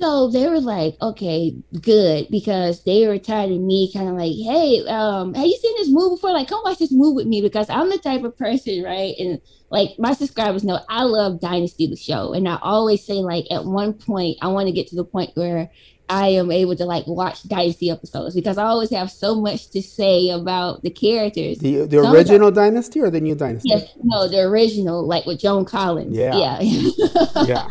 So 0.00 0.30
they 0.30 0.48
were 0.48 0.60
like, 0.60 0.96
okay, 1.02 1.56
good, 1.82 2.28
because 2.30 2.84
they 2.84 3.08
were 3.08 3.18
tired 3.18 3.50
of 3.50 3.60
me 3.60 3.90
kind 3.92 4.08
of 4.08 4.14
like, 4.14 4.30
hey, 4.32 4.86
um, 4.86 5.34
have 5.34 5.44
you 5.44 5.56
seen 5.56 5.76
this 5.76 5.90
movie 5.90 6.14
before? 6.14 6.30
Like, 6.30 6.46
come 6.46 6.60
watch 6.64 6.78
this 6.78 6.92
movie 6.92 7.16
with 7.16 7.26
me 7.26 7.42
because 7.42 7.68
I'm 7.68 7.90
the 7.90 7.98
type 7.98 8.22
of 8.22 8.38
person, 8.38 8.84
right? 8.84 9.16
And 9.18 9.40
like 9.70 9.98
my 9.98 10.12
subscribers 10.12 10.62
know 10.62 10.78
I 10.88 11.02
love 11.02 11.40
Dynasty 11.40 11.88
the 11.88 11.96
show. 11.96 12.32
And 12.32 12.48
I 12.48 12.58
always 12.62 13.04
say, 13.04 13.14
like, 13.14 13.46
at 13.50 13.64
one 13.64 13.92
point, 13.92 14.38
I 14.40 14.46
want 14.48 14.68
to 14.68 14.72
get 14.72 14.86
to 14.88 14.96
the 14.96 15.04
point 15.04 15.30
where 15.34 15.68
I 16.10 16.28
am 16.28 16.50
able 16.50 16.74
to 16.76 16.84
like 16.84 17.06
watch 17.06 17.42
Dynasty 17.46 17.90
episodes 17.90 18.34
because 18.34 18.56
I 18.58 18.64
always 18.64 18.90
have 18.90 19.10
so 19.10 19.34
much 19.34 19.70
to 19.70 19.82
say 19.82 20.30
about 20.30 20.82
the 20.82 20.90
characters. 20.90 21.58
The 21.58 21.86
the 21.86 22.02
Some 22.02 22.14
original 22.14 22.50
Dynasty 22.50 23.00
or 23.00 23.10
the 23.10 23.20
new 23.20 23.34
Dynasty? 23.34 23.68
Yes, 23.68 23.92
no, 24.02 24.26
the 24.28 24.40
original, 24.40 25.06
like 25.06 25.26
with 25.26 25.38
Joan 25.40 25.64
Collins. 25.64 26.16
Yeah. 26.16 26.60
Yeah. 26.60 26.60
Yeah, 27.46 27.68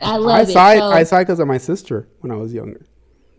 I 0.00 0.16
love 0.16 0.38
I 0.38 0.42
it. 0.42 0.48
saw 0.48 0.70
it. 0.72 0.78
So- 0.78 0.90
I 0.90 1.02
saw 1.04 1.16
it 1.16 1.20
because 1.22 1.40
of 1.40 1.48
my 1.48 1.58
sister 1.58 2.08
when 2.20 2.30
I 2.30 2.36
was 2.36 2.52
younger. 2.52 2.86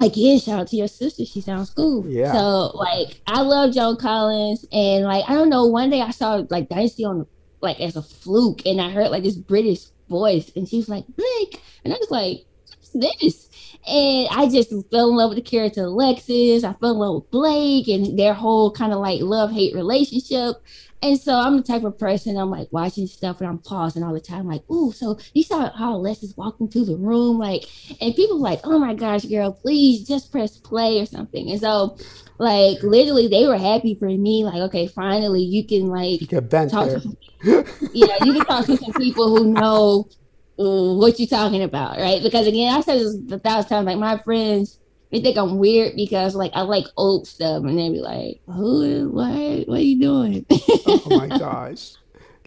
again, 0.01 0.39
shout 0.39 0.59
out 0.61 0.67
to 0.69 0.75
your 0.75 0.87
sister. 0.89 1.25
She 1.25 1.39
sounds 1.41 1.69
cool. 1.69 2.05
Yeah. 2.07 2.33
So 2.33 2.71
like, 2.75 3.21
I 3.27 3.41
love 3.41 3.73
Joan 3.73 3.95
Collins, 3.97 4.65
and 4.71 5.05
like, 5.05 5.23
I 5.29 5.33
don't 5.35 5.49
know. 5.49 5.65
One 5.67 5.89
day 5.89 6.01
I 6.01 6.11
saw 6.11 6.43
like 6.49 6.69
Dynasty 6.69 7.05
on 7.05 7.25
like 7.61 7.79
as 7.79 7.95
a 7.95 8.01
fluke, 8.01 8.65
and 8.65 8.81
I 8.81 8.89
heard 8.89 9.09
like 9.09 9.23
this 9.23 9.35
British 9.37 9.85
voice, 10.09 10.51
and 10.55 10.67
she 10.67 10.77
was 10.77 10.89
like 10.89 11.05
Blake, 11.15 11.61
and 11.85 11.93
I 11.93 11.97
was 11.97 12.11
like, 12.11 12.45
what's 12.67 12.89
this? 13.21 13.49
And 13.87 14.27
I 14.31 14.47
just 14.49 14.69
fell 14.91 15.09
in 15.09 15.15
love 15.15 15.29
with 15.29 15.37
the 15.43 15.49
character 15.49 15.83
Alexis. 15.83 16.63
I 16.63 16.73
fell 16.73 16.91
in 16.91 16.97
love 16.97 17.15
with 17.15 17.31
Blake 17.31 17.87
and 17.87 18.17
their 18.17 18.33
whole 18.33 18.71
kind 18.71 18.93
of 18.93 18.99
like 18.99 19.21
love 19.21 19.51
hate 19.51 19.75
relationship. 19.75 20.55
And 21.01 21.19
so 21.19 21.35
I'm 21.35 21.57
the 21.57 21.63
type 21.63 21.83
of 21.83 21.99
person 21.99 22.37
I'm 22.37 22.49
like 22.49 22.69
watching 22.71 23.07
stuff 23.07 23.41
and 23.41 23.49
I'm 23.49 23.57
pausing 23.57 24.03
all 24.03 24.13
the 24.13 24.21
time, 24.21 24.47
like, 24.47 24.63
ooh, 24.71 24.93
so 24.93 25.19
you 25.33 25.43
saw 25.43 25.69
how 25.75 25.95
Alexis 25.97 26.37
walked 26.37 26.61
into 26.61 26.85
the 26.85 26.95
room, 26.95 27.37
like, 27.37 27.65
and 27.99 28.15
people 28.15 28.39
like, 28.39 28.61
oh 28.63 28.79
my 28.79 28.93
gosh, 28.93 29.25
girl, 29.25 29.51
please 29.51 30.07
just 30.07 30.31
press 30.31 30.57
play 30.57 31.01
or 31.01 31.05
something. 31.05 31.51
And 31.51 31.59
so, 31.59 31.97
like, 32.37 32.81
literally, 32.83 33.27
they 33.27 33.45
were 33.47 33.57
happy 33.57 33.95
for 33.95 34.05
me, 34.05 34.45
like, 34.45 34.61
okay, 34.61 34.87
finally, 34.87 35.41
you 35.43 35.67
can 35.67 35.87
like 35.87 36.21
You 36.21 36.27
talk 36.27 36.69
there. 36.87 37.01
to, 37.01 37.17
yeah, 37.93 38.23
you 38.23 38.31
can 38.31 38.45
talk 38.45 38.65
to 38.67 38.77
some 38.77 38.93
people 38.93 39.35
who 39.35 39.51
know 39.51 40.07
what 40.55 41.19
you're 41.19 41.27
talking 41.27 41.63
about, 41.63 41.97
right? 41.97 42.21
Because 42.21 42.47
again, 42.47 42.73
I 42.73 42.81
said 42.81 42.99
this 42.99 43.15
a 43.31 43.39
thousand 43.39 43.69
times, 43.69 43.85
like 43.85 43.97
my 43.97 44.17
friends. 44.19 44.79
They 45.11 45.21
think 45.21 45.37
I'm 45.37 45.59
weird 45.59 45.95
because 45.95 46.33
like 46.33 46.51
I 46.55 46.61
like 46.61 46.85
old 46.97 47.27
stuff, 47.27 47.63
and 47.63 47.77
they 47.77 47.89
be 47.89 47.99
like, 47.99 48.41
"Who? 48.47 49.09
What? 49.11 49.67
What 49.67 49.79
are 49.79 49.83
you 49.83 49.99
doing?" 49.99 50.45
oh 50.51 51.03
my 51.07 51.27
gosh 51.27 51.93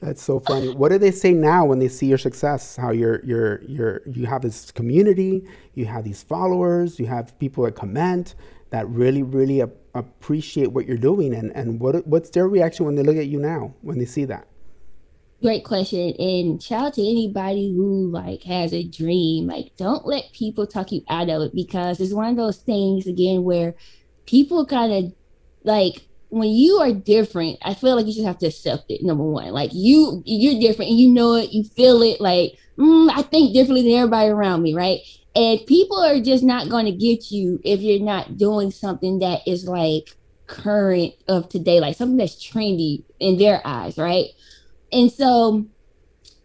that's 0.00 0.22
so 0.22 0.38
funny 0.40 0.68
what 0.74 0.90
do 0.90 0.98
they 0.98 1.10
say 1.10 1.32
now 1.32 1.64
when 1.64 1.78
they 1.78 1.88
see 1.88 2.06
your 2.06 2.18
success 2.18 2.76
how 2.76 2.90
you're 2.90 3.24
you're 3.24 3.62
you're 3.62 4.02
you 4.06 4.26
have 4.26 4.42
this 4.42 4.70
community 4.70 5.42
you 5.74 5.86
have 5.86 6.04
these 6.04 6.22
followers 6.22 7.00
you 7.00 7.06
have 7.06 7.38
people 7.38 7.64
that 7.64 7.74
comment 7.74 8.34
that 8.70 8.86
really 8.88 9.22
really 9.22 9.62
ap- 9.62 9.70
appreciate 9.94 10.70
what 10.72 10.86
you're 10.86 10.98
doing 10.98 11.34
and 11.34 11.50
and 11.56 11.80
what 11.80 12.06
what's 12.06 12.30
their 12.30 12.46
reaction 12.48 12.84
when 12.84 12.94
they 12.94 13.02
look 13.02 13.16
at 13.16 13.26
you 13.26 13.38
now 13.38 13.72
when 13.80 13.98
they 13.98 14.04
see 14.04 14.24
that 14.24 14.46
Great 15.46 15.62
question. 15.62 16.12
And 16.18 16.60
shout 16.60 16.86
out 16.86 16.94
to 16.94 17.08
anybody 17.08 17.72
who 17.72 18.10
like 18.10 18.42
has 18.42 18.74
a 18.74 18.82
dream. 18.82 19.46
Like, 19.46 19.76
don't 19.76 20.04
let 20.04 20.32
people 20.32 20.66
talk 20.66 20.90
you 20.90 21.02
out 21.08 21.28
of 21.28 21.40
it 21.40 21.54
because 21.54 22.00
it's 22.00 22.12
one 22.12 22.30
of 22.30 22.36
those 22.36 22.56
things 22.56 23.06
again 23.06 23.44
where 23.44 23.76
people 24.26 24.66
kind 24.66 24.92
of 24.92 25.12
like 25.62 26.08
when 26.30 26.48
you 26.48 26.78
are 26.78 26.90
different, 26.90 27.60
I 27.62 27.74
feel 27.74 27.94
like 27.94 28.06
you 28.06 28.12
just 28.12 28.26
have 28.26 28.38
to 28.38 28.48
accept 28.48 28.86
it. 28.90 29.04
Number 29.04 29.22
one, 29.22 29.52
like 29.52 29.70
you, 29.72 30.20
you're 30.26 30.60
different 30.60 30.90
and 30.90 30.98
you 30.98 31.10
know 31.10 31.34
it, 31.34 31.52
you 31.52 31.62
feel 31.62 32.02
it. 32.02 32.20
Like, 32.20 32.58
mm, 32.76 33.08
I 33.14 33.22
think 33.22 33.54
differently 33.54 33.88
than 33.88 34.00
everybody 34.00 34.30
around 34.30 34.62
me, 34.62 34.74
right? 34.74 34.98
And 35.36 35.64
people 35.68 36.02
are 36.02 36.18
just 36.18 36.42
not 36.42 36.68
going 36.68 36.86
to 36.86 36.92
get 36.92 37.30
you 37.30 37.60
if 37.62 37.80
you're 37.82 38.04
not 38.04 38.36
doing 38.36 38.72
something 38.72 39.20
that 39.20 39.46
is 39.46 39.68
like 39.68 40.16
current 40.48 41.14
of 41.28 41.48
today, 41.48 41.78
like 41.78 41.94
something 41.94 42.16
that's 42.16 42.44
trendy 42.44 43.04
in 43.20 43.38
their 43.38 43.64
eyes, 43.64 43.96
right? 43.96 44.30
And 44.96 45.12
so 45.12 45.66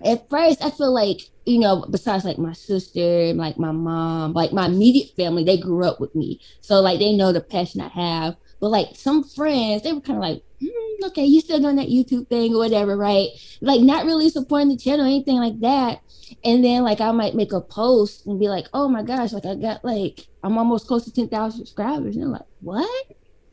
at 0.04 0.30
first 0.30 0.62
I 0.62 0.72
feel 0.72 0.94
like, 0.94 1.22
you 1.46 1.58
know, 1.58 1.86
besides 1.90 2.26
like 2.26 2.38
my 2.38 2.52
sister, 2.52 3.34
like 3.34 3.58
my 3.58 3.72
mom, 3.72 4.34
like 4.34 4.52
my 4.52 4.66
immediate 4.66 5.16
family, 5.16 5.46
they 5.46 5.58
grew 5.58 5.86
up 5.86 6.02
with 6.02 6.14
me. 6.14 6.42
So 6.60 6.82
like 6.82 7.00
they 7.00 7.14
know 7.14 7.32
the 7.32 7.40
passion 7.40 7.80
I 7.80 7.88
have. 7.88 8.36
But 8.60 8.72
like 8.72 8.88
some 8.94 9.24
friends, 9.24 9.84
they 9.84 9.94
were 9.94 10.02
kind 10.02 10.18
of 10.18 10.24
like, 10.24 10.44
"Hmm, 10.62 11.06
okay, 11.06 11.24
you 11.24 11.40
still 11.40 11.62
doing 11.62 11.78
that 11.78 11.88
YouTube 11.88 12.28
thing 12.28 12.54
or 12.54 12.58
whatever, 12.58 12.98
right? 12.98 13.30
Like 13.62 13.80
not 13.80 14.06
really 14.06 14.30
supporting 14.30 14.68
the 14.68 14.78
channel 14.78 15.06
or 15.06 15.08
anything 15.08 15.38
like 15.38 15.62
that. 15.62 16.02
And 16.44 16.64
then 16.64 16.84
like 16.84 17.00
I 17.00 17.12
might 17.12 17.34
make 17.34 17.54
a 17.54 17.62
post 17.62 18.26
and 18.26 18.38
be 18.38 18.50
like, 18.50 18.68
oh 18.74 18.90
my 18.90 19.02
gosh, 19.02 19.32
like 19.32 19.46
I 19.46 19.56
got 19.56 19.86
like 19.86 20.28
I'm 20.44 20.58
almost 20.58 20.88
close 20.88 21.06
to 21.06 21.14
10,000 21.14 21.58
subscribers. 21.58 22.18
And 22.18 22.26
I'm 22.26 22.32
like, 22.32 22.42
what? 22.60 23.06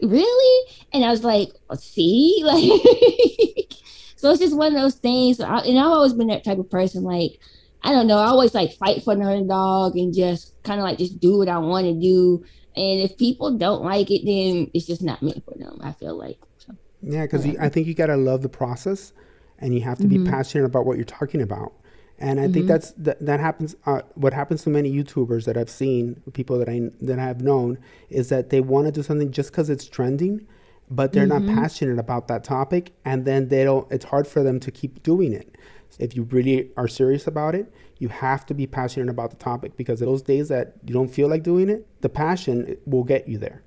Really? 0.03 0.73
And 0.93 1.05
I 1.05 1.11
was 1.11 1.23
like, 1.23 1.51
see, 1.79 2.43
like 2.45 3.79
so 4.19 4.31
it's 4.31 4.41
just 4.41 4.57
one 4.57 4.75
of 4.75 4.81
those 4.81 4.97
things. 4.97 5.41
I, 5.41 5.59
and 5.61 5.79
I've 5.79 5.87
always 5.87 6.13
been 6.13 6.27
that 6.27 6.43
type 6.43 6.59
of 6.59 6.69
person. 6.69 7.05
Like, 7.05 7.39
I 7.83 7.93
don't 7.93 8.09
know. 8.09 8.19
I 8.19 8.27
always 8.27 8.53
like 8.53 8.73
fight 8.73 9.05
for 9.05 9.13
an 9.13 9.23
underdog 9.23 9.97
and 9.97 10.13
just 10.13 10.61
kind 10.65 10.81
of 10.81 10.85
like 10.85 10.99
just 10.99 11.21
do 11.21 11.39
what 11.39 11.49
I 11.49 11.59
want 11.59 11.87
to 11.87 11.95
do. 11.95 12.45
And 12.75 13.01
if 13.01 13.17
people 13.17 13.57
don't 13.57 13.85
like 13.85 14.11
it, 14.11 14.23
then 14.25 14.73
it's 14.75 14.87
just 14.87 15.03
not 15.03 15.23
meant 15.23 15.45
for 15.45 15.55
them. 15.57 15.79
I 15.81 15.93
feel 15.93 16.19
like. 16.19 16.39
So, 16.59 16.75
Yeah, 17.01 17.23
because 17.23 17.47
I 17.47 17.69
think 17.69 17.87
you 17.87 17.95
gotta 17.95 18.17
love 18.17 18.43
the 18.43 18.49
process, 18.49 19.13
and 19.61 19.73
you 19.73 19.83
have 19.83 19.99
to 19.99 20.09
be 20.09 20.25
passionate 20.25 20.65
about 20.65 20.85
what 20.85 20.97
you're 20.97 21.05
talking 21.05 21.41
about. 21.41 21.73
And 22.21 22.41
I 22.41 22.49
think 22.49 22.67
that's 22.67 22.91
that, 22.93 23.25
that 23.25 23.39
happens. 23.39 23.77
Uh, 23.87 24.03
what 24.17 24.33
happens 24.33 24.65
to 24.65 24.71
many 24.71 24.93
YouTubers 24.93 25.45
that 25.45 25.57
I've 25.57 25.71
seen, 25.71 26.21
people 26.33 26.59
that 26.59 26.69
I 26.69 26.91
that 27.03 27.21
I've 27.21 27.41
known, 27.41 27.79
is 28.11 28.31
that 28.31 28.51
they 28.51 28.61
want 28.61 28.87
to 28.87 28.93
do 28.93 29.05
something 29.05 29.31
just 29.31 29.53
because 29.53 29.71
it's 29.71 29.87
trending, 29.87 30.45
but 30.91 31.13
they're 31.13 31.27
not 31.27 31.43
mm-hmm. 31.43 31.55
passionate 31.55 31.99
about 31.99 32.29
that 32.29 32.45
topic, 32.45 32.93
and 33.05 33.25
then 33.25 33.49
they 33.49 33.65
don't. 33.65 33.91
It's 33.91 34.05
hard 34.05 34.27
for 34.27 34.43
them 34.43 34.61
to 34.61 34.71
keep 34.71 35.03
doing 35.03 35.33
it. 35.33 35.57
If 35.99 36.15
you 36.15 36.25
really 36.25 36.71
are 36.77 36.89
serious 36.89 37.27
about 37.27 37.55
it, 37.55 37.73
you 37.99 38.09
have 38.09 38.47
to 38.47 38.55
be 38.55 38.67
passionate 38.67 39.11
about 39.11 39.31
the 39.31 39.37
topic 39.37 39.77
because 39.77 40.01
those 40.01 40.23
days 40.23 40.49
that 40.49 40.75
you 40.85 40.95
don't 40.95 41.09
feel 41.09 41.29
like 41.29 41.43
doing 41.43 41.69
it, 41.69 41.87
the 42.01 42.09
passion 42.09 42.77
will 42.87 43.05
get 43.05 43.29
you 43.29 43.39
there. 43.39 43.63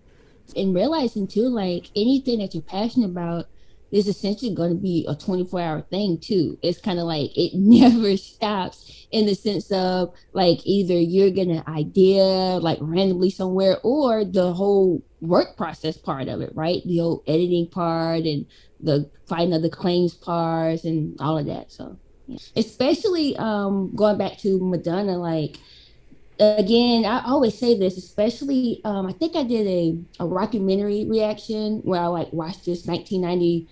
and 0.55 0.75
realizing 0.75 1.27
too, 1.27 1.47
like 1.47 1.87
anything 1.95 2.39
that 2.39 2.53
you're 2.53 2.63
passionate 2.63 3.07
about 3.07 3.47
is 3.91 4.07
essentially 4.07 4.53
going 4.53 4.71
to 4.71 4.81
be 4.81 5.05
a 5.07 5.15
24 5.15 5.59
hour 5.59 5.81
thing 5.81 6.17
too. 6.17 6.57
It's 6.61 6.79
kind 6.79 6.99
of 6.99 7.05
like 7.05 7.31
it 7.35 7.53
never 7.55 8.17
stops 8.17 9.07
in 9.11 9.25
the 9.25 9.35
sense 9.35 9.71
of 9.71 10.13
like 10.33 10.59
either 10.65 10.93
you're 10.93 11.29
getting 11.29 11.57
an 11.57 11.67
idea 11.67 12.23
like 12.23 12.77
randomly 12.81 13.29
somewhere 13.29 13.77
or 13.83 14.23
the 14.23 14.53
whole 14.53 15.03
work 15.19 15.57
process 15.57 15.97
part 15.97 16.27
of 16.27 16.41
it, 16.41 16.51
right? 16.55 16.81
The 16.85 16.97
whole 16.99 17.23
editing 17.27 17.67
part 17.67 18.23
and 18.23 18.45
the 18.79 19.09
finding 19.27 19.53
of 19.53 19.61
the 19.61 19.69
claims 19.69 20.13
parts 20.13 20.85
and 20.85 21.19
all 21.19 21.37
of 21.37 21.45
that. 21.47 21.71
So 21.71 21.97
yeah. 22.27 22.37
especially 22.55 23.35
um 23.37 23.93
going 23.95 24.17
back 24.17 24.37
to 24.39 24.59
Madonna, 24.59 25.17
like 25.17 25.57
again, 26.39 27.05
I 27.05 27.23
always 27.25 27.57
say 27.57 27.77
this, 27.77 27.97
especially 27.97 28.81
um, 28.83 29.05
I 29.05 29.13
think 29.13 29.35
I 29.35 29.43
did 29.43 29.67
a, 29.67 30.23
a 30.23 30.27
documentary 30.27 31.05
reaction 31.05 31.81
where 31.83 32.01
I 32.01 32.07
like 32.07 32.33
watched 32.33 32.65
this 32.65 32.85
1990 32.85 33.67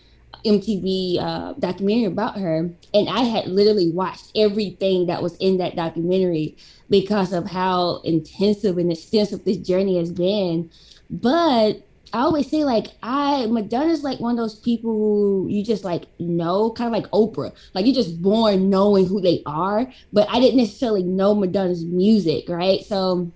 MTV 0.45 1.19
uh, 1.19 1.53
documentary 1.53 2.05
about 2.05 2.37
her, 2.37 2.69
and 2.93 3.09
I 3.09 3.21
had 3.21 3.47
literally 3.47 3.91
watched 3.91 4.31
everything 4.35 5.07
that 5.07 5.21
was 5.21 5.35
in 5.37 5.57
that 5.57 5.75
documentary 5.75 6.57
because 6.89 7.33
of 7.33 7.45
how 7.45 8.01
intensive 8.03 8.77
and 8.77 8.91
extensive 8.91 9.45
this 9.45 9.57
journey 9.57 9.97
has 9.97 10.11
been. 10.11 10.69
But 11.09 11.83
I 12.11 12.21
always 12.21 12.49
say 12.49 12.63
like 12.63 12.87
I 13.03 13.45
Madonna's 13.47 14.03
like 14.03 14.19
one 14.19 14.31
of 14.31 14.37
those 14.37 14.55
people 14.55 14.91
who 14.91 15.47
you 15.49 15.63
just 15.63 15.83
like 15.83 16.05
know, 16.19 16.71
kind 16.71 16.87
of 16.87 17.01
like 17.01 17.11
Oprah. 17.11 17.53
Like 17.73 17.85
you're 17.85 17.95
just 17.95 18.21
born 18.21 18.69
knowing 18.69 19.05
who 19.05 19.21
they 19.21 19.43
are, 19.45 19.91
but 20.11 20.27
I 20.29 20.39
didn't 20.39 20.57
necessarily 20.57 21.03
know 21.03 21.35
Madonna's 21.35 21.85
music, 21.85 22.49
right? 22.49 22.83
So 22.83 23.31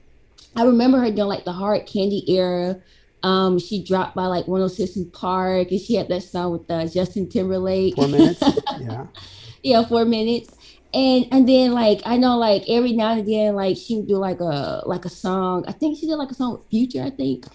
I 0.55 0.63
remember 0.63 0.99
her 0.99 1.11
doing 1.11 1.27
like 1.27 1.45
the 1.45 1.51
hard 1.51 1.85
candy 1.85 2.23
era. 2.27 2.79
Um, 3.23 3.57
she 3.57 3.83
dropped 3.83 4.15
by 4.15 4.25
like 4.25 4.47
106 4.47 5.09
& 5.09 5.13
Park, 5.13 5.71
and 5.71 5.79
she 5.79 5.95
had 5.95 6.09
that 6.09 6.23
song 6.23 6.51
with 6.51 6.69
uh, 6.69 6.87
Justin 6.87 7.29
Timberlake. 7.29 7.95
Four 7.95 8.09
minutes. 8.09 8.41
yeah. 8.79 9.07
yeah, 9.63 9.85
four 9.85 10.05
minutes. 10.05 10.55
And 10.93 11.25
and 11.31 11.49
then 11.49 11.71
like 11.71 12.01
I 12.05 12.17
know 12.17 12.37
like 12.37 12.65
every 12.67 12.91
now 12.93 13.13
and 13.13 13.21
again 13.21 13.55
like 13.55 13.77
she 13.77 13.95
would 13.95 14.07
do 14.07 14.17
like 14.17 14.39
a 14.39 14.83
like 14.85 15.05
a 15.05 15.09
song. 15.09 15.65
I 15.67 15.71
think 15.71 15.97
she 15.97 16.05
did 16.05 16.17
like 16.17 16.29
a 16.29 16.35
song 16.35 16.51
with 16.53 16.69
Future. 16.69 17.01
I 17.01 17.09
think. 17.09 17.45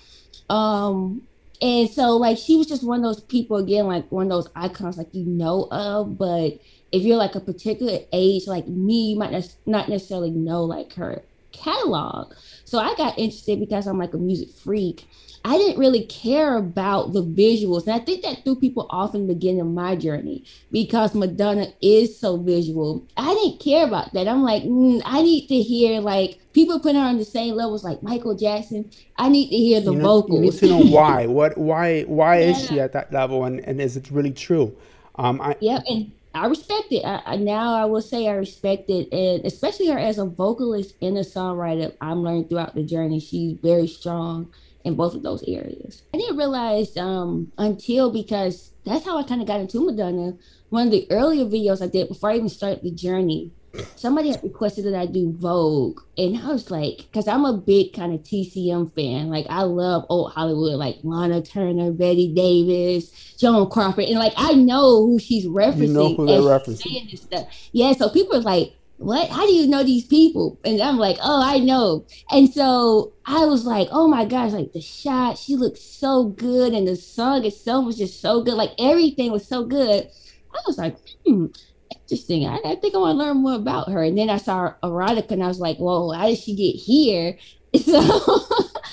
Um, 0.50 1.22
and 1.60 1.88
so 1.90 2.16
like 2.16 2.38
she 2.38 2.56
was 2.56 2.66
just 2.66 2.84
one 2.84 2.98
of 2.98 3.04
those 3.04 3.20
people 3.20 3.56
again, 3.58 3.86
like 3.86 4.10
one 4.10 4.26
of 4.26 4.30
those 4.30 4.48
icons 4.56 4.96
like 4.96 5.12
you 5.12 5.24
know 5.24 5.68
of, 5.70 6.18
but 6.18 6.58
if 6.92 7.02
you're 7.02 7.16
like 7.16 7.34
a 7.34 7.40
particular 7.40 7.98
age 8.12 8.46
like 8.46 8.66
me, 8.66 9.10
you 9.10 9.18
might 9.18 9.32
ne- 9.32 9.42
not 9.66 9.88
necessarily 9.88 10.30
know 10.30 10.64
like 10.64 10.94
her 10.94 11.22
catalog. 11.52 12.32
So 12.64 12.78
I 12.78 12.94
got 12.96 13.18
interested 13.18 13.60
because 13.60 13.86
I'm 13.86 13.98
like 13.98 14.14
a 14.14 14.18
music 14.18 14.50
freak. 14.50 15.06
I 15.44 15.56
didn't 15.56 15.78
really 15.78 16.04
care 16.04 16.56
about 16.56 17.12
the 17.12 17.22
visuals. 17.22 17.86
And 17.86 17.92
I 17.94 17.98
think 17.98 18.22
that 18.22 18.44
threw 18.44 18.56
people 18.56 18.86
off 18.90 19.14
in 19.14 19.26
the 19.26 19.34
beginning 19.34 19.60
of 19.60 19.66
my 19.68 19.96
journey 19.96 20.44
because 20.72 21.14
Madonna 21.14 21.68
is 21.80 22.18
so 22.18 22.36
visual. 22.36 23.06
I 23.16 23.34
didn't 23.34 23.60
care 23.60 23.86
about 23.86 24.12
that. 24.14 24.28
I'm 24.28 24.42
like, 24.42 24.62
mm, 24.64 25.00
I 25.04 25.22
need 25.22 25.48
to 25.48 25.56
hear 25.56 26.00
like 26.00 26.38
people 26.52 26.80
put 26.80 26.96
her 26.96 27.00
on 27.00 27.18
the 27.18 27.24
same 27.24 27.54
levels 27.54 27.84
like 27.84 28.02
Michael 28.02 28.34
Jackson. 28.34 28.90
I 29.16 29.28
need 29.28 29.50
to 29.50 29.56
hear 29.56 29.80
the 29.80 29.92
you, 29.92 29.98
know, 29.98 30.04
vocals. 30.04 30.62
you 30.62 30.70
need 30.70 30.80
to 30.80 30.84
know 30.84 30.90
why. 30.96 31.26
What 31.26 31.56
why 31.56 32.02
why 32.02 32.38
is 32.38 32.66
she 32.66 32.80
at 32.80 32.92
that 32.92 33.12
level 33.12 33.44
and, 33.44 33.60
and 33.60 33.80
is 33.80 33.96
it 33.96 34.10
really 34.10 34.32
true? 34.32 34.76
Um 35.16 35.40
I 35.40 35.56
Yep, 35.60 35.84
and 35.88 36.12
I 36.34 36.46
respect 36.46 36.92
it. 36.92 37.04
I, 37.04 37.22
I 37.24 37.36
now 37.36 37.74
I 37.74 37.84
will 37.84 38.02
say 38.02 38.28
I 38.28 38.34
respect 38.34 38.90
it, 38.90 39.12
and 39.12 39.44
especially 39.44 39.88
her 39.88 39.98
as 39.98 40.18
a 40.18 40.24
vocalist 40.24 40.94
and 41.00 41.16
a 41.16 41.22
songwriter. 41.22 41.94
I'm 42.00 42.22
learning 42.22 42.48
throughout 42.48 42.74
the 42.74 42.82
journey. 42.82 43.20
She's 43.20 43.56
very 43.58 43.86
strong 43.86 44.52
in 44.88 44.96
both 44.96 45.14
of 45.14 45.22
those 45.22 45.44
areas. 45.44 46.02
I 46.12 46.18
didn't 46.18 46.36
realize 46.36 46.96
um, 46.96 47.52
until 47.58 48.10
because 48.10 48.72
that's 48.84 49.04
how 49.04 49.16
I 49.18 49.22
kind 49.22 49.40
of 49.40 49.46
got 49.46 49.60
into 49.60 49.84
Madonna. 49.84 50.36
One 50.70 50.86
of 50.86 50.90
the 50.90 51.06
earlier 51.10 51.44
videos 51.44 51.82
I 51.82 51.86
did 51.86 52.08
before 52.08 52.30
I 52.30 52.36
even 52.36 52.48
started 52.48 52.82
the 52.82 52.90
journey, 52.90 53.52
somebody 53.96 54.30
had 54.30 54.42
requested 54.42 54.86
that 54.86 54.94
I 54.94 55.06
do 55.06 55.32
Vogue, 55.32 56.00
and 56.16 56.36
I 56.38 56.48
was 56.48 56.70
like, 56.70 56.98
because 56.98 57.28
I'm 57.28 57.44
a 57.44 57.56
big 57.56 57.92
kind 57.92 58.12
of 58.12 58.20
TCM 58.20 58.94
fan. 58.94 59.28
Like 59.28 59.46
I 59.48 59.62
love 59.62 60.06
old 60.08 60.32
Hollywood, 60.32 60.74
like 60.74 60.98
Lana 61.02 61.42
Turner, 61.42 61.92
Bette 61.92 62.34
Davis, 62.34 63.10
Joan 63.38 63.70
Crawford, 63.70 64.04
and 64.04 64.18
like 64.18 64.34
I 64.36 64.54
know 64.54 65.06
who 65.06 65.18
she's 65.18 65.46
referencing. 65.46 65.88
You 65.88 65.94
know 65.94 66.14
who 66.14 66.26
they're 66.26 66.40
referencing. 66.40 66.82
saying 66.82 67.08
this 67.10 67.22
stuff. 67.22 67.46
Yeah, 67.72 67.92
so 67.92 68.08
people 68.08 68.36
are 68.36 68.42
like, 68.42 68.74
what? 68.98 69.30
How 69.30 69.46
do 69.46 69.52
you 69.52 69.66
know 69.66 69.82
these 69.84 70.06
people? 70.06 70.58
And 70.64 70.80
I'm 70.82 70.98
like, 70.98 71.18
oh, 71.22 71.42
I 71.42 71.58
know. 71.58 72.04
And 72.30 72.52
so 72.52 73.14
I 73.26 73.46
was 73.46 73.64
like, 73.64 73.88
oh 73.90 74.08
my 74.08 74.24
gosh, 74.24 74.52
like 74.52 74.72
the 74.72 74.80
shot, 74.80 75.38
she 75.38 75.56
looked 75.56 75.78
so 75.78 76.24
good. 76.24 76.74
And 76.74 76.86
the 76.86 76.96
song 76.96 77.44
itself 77.44 77.86
was 77.86 77.96
just 77.96 78.20
so 78.20 78.42
good. 78.42 78.54
Like 78.54 78.72
everything 78.78 79.32
was 79.32 79.46
so 79.46 79.64
good. 79.64 80.08
I 80.52 80.58
was 80.66 80.78
like, 80.78 80.96
hmm, 81.24 81.46
interesting. 81.90 82.46
I, 82.46 82.58
I 82.64 82.74
think 82.76 82.94
I 82.94 82.98
want 82.98 83.18
to 83.18 83.24
learn 83.24 83.38
more 83.38 83.54
about 83.54 83.90
her. 83.90 84.02
And 84.02 84.18
then 84.18 84.30
I 84.30 84.38
saw 84.38 84.74
Erotica 84.82 85.30
and 85.32 85.44
I 85.44 85.48
was 85.48 85.60
like, 85.60 85.78
whoa, 85.78 86.10
how 86.12 86.26
did 86.26 86.38
she 86.38 86.54
get 86.54 86.76
here? 86.78 87.38
So 87.84 88.00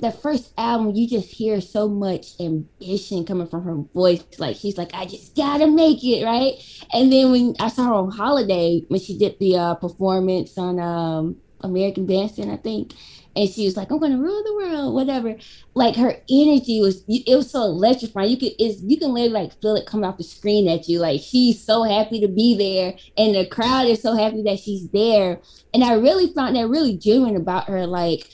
the 0.02 0.12
first 0.12 0.54
album, 0.58 0.96
you 0.96 1.08
just 1.08 1.30
hear 1.30 1.62
so 1.62 1.88
much 1.88 2.40
ambition 2.40 3.26
coming 3.26 3.48
from 3.48 3.64
her 3.64 3.76
voice. 3.94 4.24
Like 4.38 4.58
she's 4.58 4.78
like, 4.78 4.94
I 4.94 5.06
just 5.06 5.36
gotta 5.36 5.68
make 5.68 6.04
it, 6.04 6.24
right? 6.24 6.54
And 6.94 7.12
then 7.12 7.32
when 7.32 7.56
I 7.60 7.70
saw 7.70 7.86
her 7.86 7.94
on 7.94 8.12
Holiday, 8.12 8.84
when 8.88 9.00
she 9.00 9.18
did 9.18 9.38
the 9.40 9.56
uh, 9.58 9.76
performance 9.76 10.58
on 10.58 10.80
um, 10.80 11.38
American 11.62 12.06
Bandstand, 12.06 12.52
I 12.52 12.58
think, 12.58 12.94
and 13.36 13.50
she 13.50 13.66
was 13.66 13.76
like, 13.76 13.92
"I'm 13.92 14.00
gonna 14.00 14.18
rule 14.18 14.44
the 14.44 14.54
world," 14.54 14.94
whatever. 14.94 15.36
Like 15.74 15.96
her 15.98 16.16
energy 16.30 16.80
was, 16.80 17.04
it 17.08 17.36
was 17.36 17.52
so 17.52 17.64
electrifying. 17.64 18.30
You 18.30 18.38
could, 18.38 18.54
it's, 18.60 18.82
you 18.82 18.98
can 18.98 19.14
literally 19.14 19.34
like 19.34 19.62
feel 19.62 19.76
it 19.76 19.86
coming 19.86 20.06
off 20.06 20.18
the 20.18 20.24
screen 20.24 20.70
at 20.70 20.88
you. 20.88 21.00
Like 21.00 21.22
she's 21.22 21.62
so 21.62 21.84
happy 21.84 22.22
to 22.22 22.28
be 22.28 22.56
there, 22.58 22.96
and 23.18 23.36
the 23.36 23.46
crowd 23.46 23.88
is 23.88 24.02
so 24.02 24.16
happy 24.16 24.42
that 24.44 24.60
she's 24.60 24.88
there. 24.90 25.42
And 25.74 25.84
I 25.84 25.94
really 25.94 26.32
found 26.34 26.56
that 26.56 26.70
really 26.70 26.98
genuine 26.98 27.36
about 27.36 27.68
her. 27.68 27.86
Like 27.86 28.30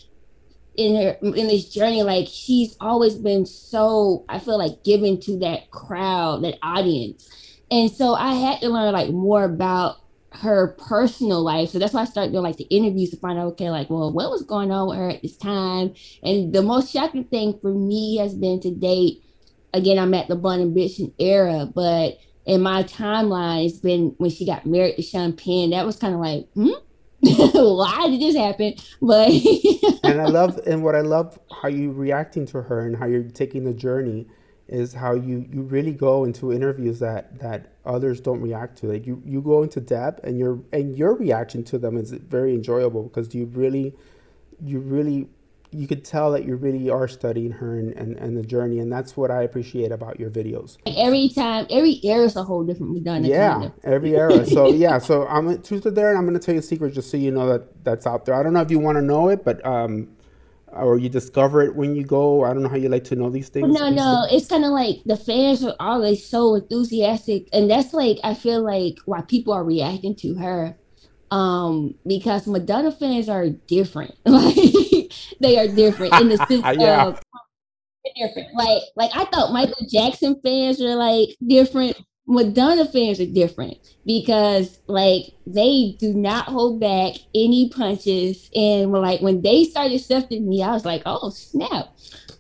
in 0.76 0.96
her 0.96 1.18
in 1.22 1.48
this 1.48 1.70
journey 1.70 2.02
like 2.02 2.28
she's 2.30 2.78
always 2.80 3.16
been 3.16 3.46
so 3.46 4.24
i 4.30 4.40
feel 4.40 4.58
like 4.58 4.84
given 4.84 5.20
to 5.20 5.38
that 5.40 5.70
crowd 5.72 6.44
that 6.44 6.58
audience. 6.64 7.30
And 7.70 7.90
so 7.92 8.14
i 8.14 8.34
had 8.34 8.62
to 8.62 8.70
learn 8.70 8.94
like 8.94 9.12
more 9.12 9.44
about 9.44 9.98
her 10.34 10.78
personal 10.88 11.42
life. 11.44 11.70
So 11.70 11.80
that's 11.80 11.94
why 11.94 12.02
i 12.02 12.06
started 12.06 12.32
doing 12.32 12.44
like 12.44 12.58
the 12.58 12.64
interviews 12.66 13.10
to 13.10 13.18
find 13.18 13.38
out 13.38 13.48
okay 13.54 13.70
like 13.70 13.90
well 13.90 14.14
what 14.14 14.32
was 14.32 14.44
going 14.44 14.72
on 14.72 14.88
with 14.88 14.98
her 14.98 15.10
at 15.10 15.22
this 15.22 15.38
time? 15.38 15.94
And 16.24 16.54
the 16.54 16.62
most 16.62 16.92
shocking 16.92 17.26
thing 17.26 17.60
for 17.62 17.74
me 17.74 18.18
has 18.18 18.34
been 18.34 18.60
to 18.62 18.72
date 18.72 19.24
again 19.74 19.98
i'm 19.98 20.14
at 20.14 20.28
the 20.28 20.36
blond 20.36 20.62
ambition 20.62 21.14
era 21.20 21.68
but 21.74 22.18
in 22.46 22.62
my 22.62 22.84
timeline 22.84 23.66
it's 23.66 23.80
been 23.80 24.14
when 24.18 24.30
she 24.30 24.46
got 24.46 24.66
married 24.66 24.96
to 24.96 25.02
sean 25.02 25.34
penn 25.34 25.70
that 25.72 25.86
was 25.86 25.96
kind 25.96 26.14
of 26.14 26.20
like 26.20 26.48
hmm 26.54 26.70
why 27.54 28.08
did 28.10 28.20
this 28.22 28.36
happen? 28.36 28.74
But 29.02 29.30
and 30.04 30.22
I 30.22 30.26
love 30.26 30.60
and 30.66 30.84
what 30.84 30.96
I 30.96 31.02
love 31.02 31.38
how 31.62 31.68
you're 31.68 31.94
reacting 31.94 32.46
to 32.48 32.62
her 32.64 32.86
and 32.86 32.96
how 32.96 33.06
you're 33.06 33.24
taking 33.24 33.64
the 33.64 33.74
journey 33.74 34.28
is 34.68 34.94
how 34.94 35.14
you 35.14 35.46
you 35.52 35.62
really 35.62 35.92
go 35.92 36.24
into 36.24 36.52
interviews 36.52 36.98
that 37.00 37.38
that 37.40 37.74
others 37.86 38.22
don't 38.22 38.42
react 38.42 38.78
to. 38.80 38.88
Like 38.88 39.06
you 39.06 39.22
you 39.24 39.42
go 39.42 39.62
into 39.62 39.80
depth 39.80 40.24
and 40.24 40.40
your 40.40 40.60
and 40.74 40.98
your 40.98 41.14
reaction 41.14 41.64
to 41.66 41.78
them 41.78 41.96
is 41.96 42.12
very 42.12 42.56
enjoyable 42.56 43.04
because 43.04 43.36
you 43.36 43.46
really 43.46 43.94
you 44.60 44.80
really 44.80 45.30
you 45.74 45.88
could 45.88 46.04
tell 46.04 46.32
that 46.34 46.46
you 46.46 46.56
really 46.58 46.90
are 46.90 47.08
studying 47.08 47.52
her 47.52 47.80
and, 47.80 47.94
and, 47.94 48.18
and 48.18 48.38
the 48.38 48.44
journey 48.44 48.80
and 48.80 48.92
that's 48.92 49.16
what 49.16 49.32
i 49.32 49.44
appreciate 49.44 49.92
about 49.92 50.20
your 50.20 50.30
videos. 50.30 50.78
Every 50.86 51.30
time 51.30 51.66
every 51.70 52.00
era 52.04 52.26
is 52.26 52.36
a 52.36 52.44
whole 52.44 52.64
different 52.64 52.94
Madonna 52.94 53.28
yeah 53.28 53.54
kind 53.54 53.66
of. 53.66 53.74
every 53.84 54.16
era. 54.16 54.46
So 54.46 54.68
yeah 54.86 54.98
so 54.98 55.26
i'm 55.28 55.48
a 55.48 55.58
truth 55.58 55.84
there 55.84 56.10
and 56.10 56.18
i'm 56.18 56.26
going 56.26 56.38
to 56.38 56.46
tell 56.46 56.54
you 56.54 56.60
a 56.60 56.64
secret 56.64 56.94
just 56.94 57.10
so 57.10 57.18
you 57.18 57.32
know 57.32 57.48
that 57.48 57.84
that's 57.84 58.06
out 58.06 58.26
there. 58.26 58.36
I 58.36 58.44
don't 58.44 58.54
know 58.54 58.62
if 58.62 58.70
you 58.70 58.80
want 58.80 58.98
to 58.98 59.02
know 59.02 59.30
it 59.30 59.44
but 59.46 59.66
um 59.66 60.10
or 60.74 60.98
you 60.98 61.10
discover 61.10 61.62
it 61.62 61.76
when 61.76 61.96
you 61.96 62.06
go. 62.06 62.46
I 62.46 62.54
don't 62.54 62.64
know 62.64 62.70
how 62.70 62.78
you 62.78 62.88
like 62.88 63.04
to 63.06 63.16
know 63.16 63.30
these 63.30 63.50
things. 63.50 63.74
no 63.74 63.90
no 63.90 64.26
it's 64.30 64.48
kind 64.48 64.64
of 64.64 64.72
like 64.72 64.98
the 65.06 65.18
fans 65.18 65.64
are 65.64 65.76
always 65.80 66.26
so 66.26 66.56
enthusiastic 66.56 67.48
and 67.52 67.70
that's 67.70 67.94
like 67.94 68.18
i 68.24 68.34
feel 68.34 68.62
like 68.64 68.98
why 69.06 69.22
people 69.22 69.54
are 69.54 69.64
reacting 69.64 70.16
to 70.16 70.36
her 70.36 70.78
um 71.30 71.96
because 72.06 72.46
madonna 72.48 72.92
fans 72.92 73.30
are 73.30 73.50
different. 73.50 74.16
Like 74.26 74.56
they 75.40 75.58
are 75.58 75.68
different 75.68 76.14
in 76.20 76.30
the 76.30 76.38
sense 76.48 76.66
Yeah. 76.78 77.06
of 77.08 77.20
different. 78.16 78.54
Like, 78.54 78.82
like 78.96 79.12
I 79.14 79.26
thought 79.26 79.54
Michael 79.54 79.86
Jackson 79.88 80.40
fans 80.44 80.80
were 80.80 80.96
like 80.96 81.30
different. 81.46 81.98
Madonna 82.28 82.86
fans 82.86 83.20
are 83.20 83.26
different 83.26 83.78
because 84.06 84.80
like 84.88 85.26
they 85.46 85.96
do 86.00 86.14
not 86.14 86.46
hold 86.46 86.80
back 86.80 87.16
any 87.36 87.70
punches. 87.70 88.50
And 88.56 88.92
like 88.92 89.22
when 89.22 89.42
they 89.42 89.66
started 89.66 89.96
accepting 89.96 90.48
me, 90.48 90.64
I 90.64 90.72
was 90.72 90.86
like, 90.86 91.02
oh 91.06 91.30
snap. 91.32 91.88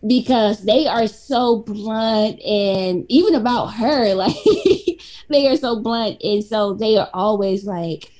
Because 0.07 0.63
they 0.63 0.87
are 0.87 1.07
so 1.07 1.57
blunt 1.63 2.39
and 2.41 3.05
even 3.09 3.35
about 3.35 3.67
her, 3.67 4.13
like 4.15 4.35
they 5.29 5.47
are 5.47 5.57
so 5.57 5.79
blunt. 5.81 6.21
And 6.23 6.43
so 6.43 6.73
they 6.73 6.97
are 6.97 7.09
always 7.13 7.65
like 7.65 8.11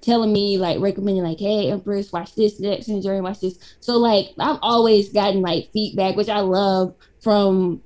telling 0.00 0.32
me 0.32 0.58
like 0.58 0.80
recommending 0.80 1.22
like 1.22 1.38
hey 1.38 1.70
empress 1.70 2.12
watch 2.12 2.34
this 2.34 2.60
next 2.60 2.88
and 2.88 3.02
journey 3.02 3.20
watch 3.20 3.40
this 3.40 3.58
so 3.80 3.96
like 3.96 4.26
i've 4.38 4.58
always 4.62 5.08
gotten 5.10 5.40
like 5.40 5.70
feedback 5.72 6.16
which 6.16 6.28
i 6.28 6.40
love 6.40 6.94
from 7.20 7.80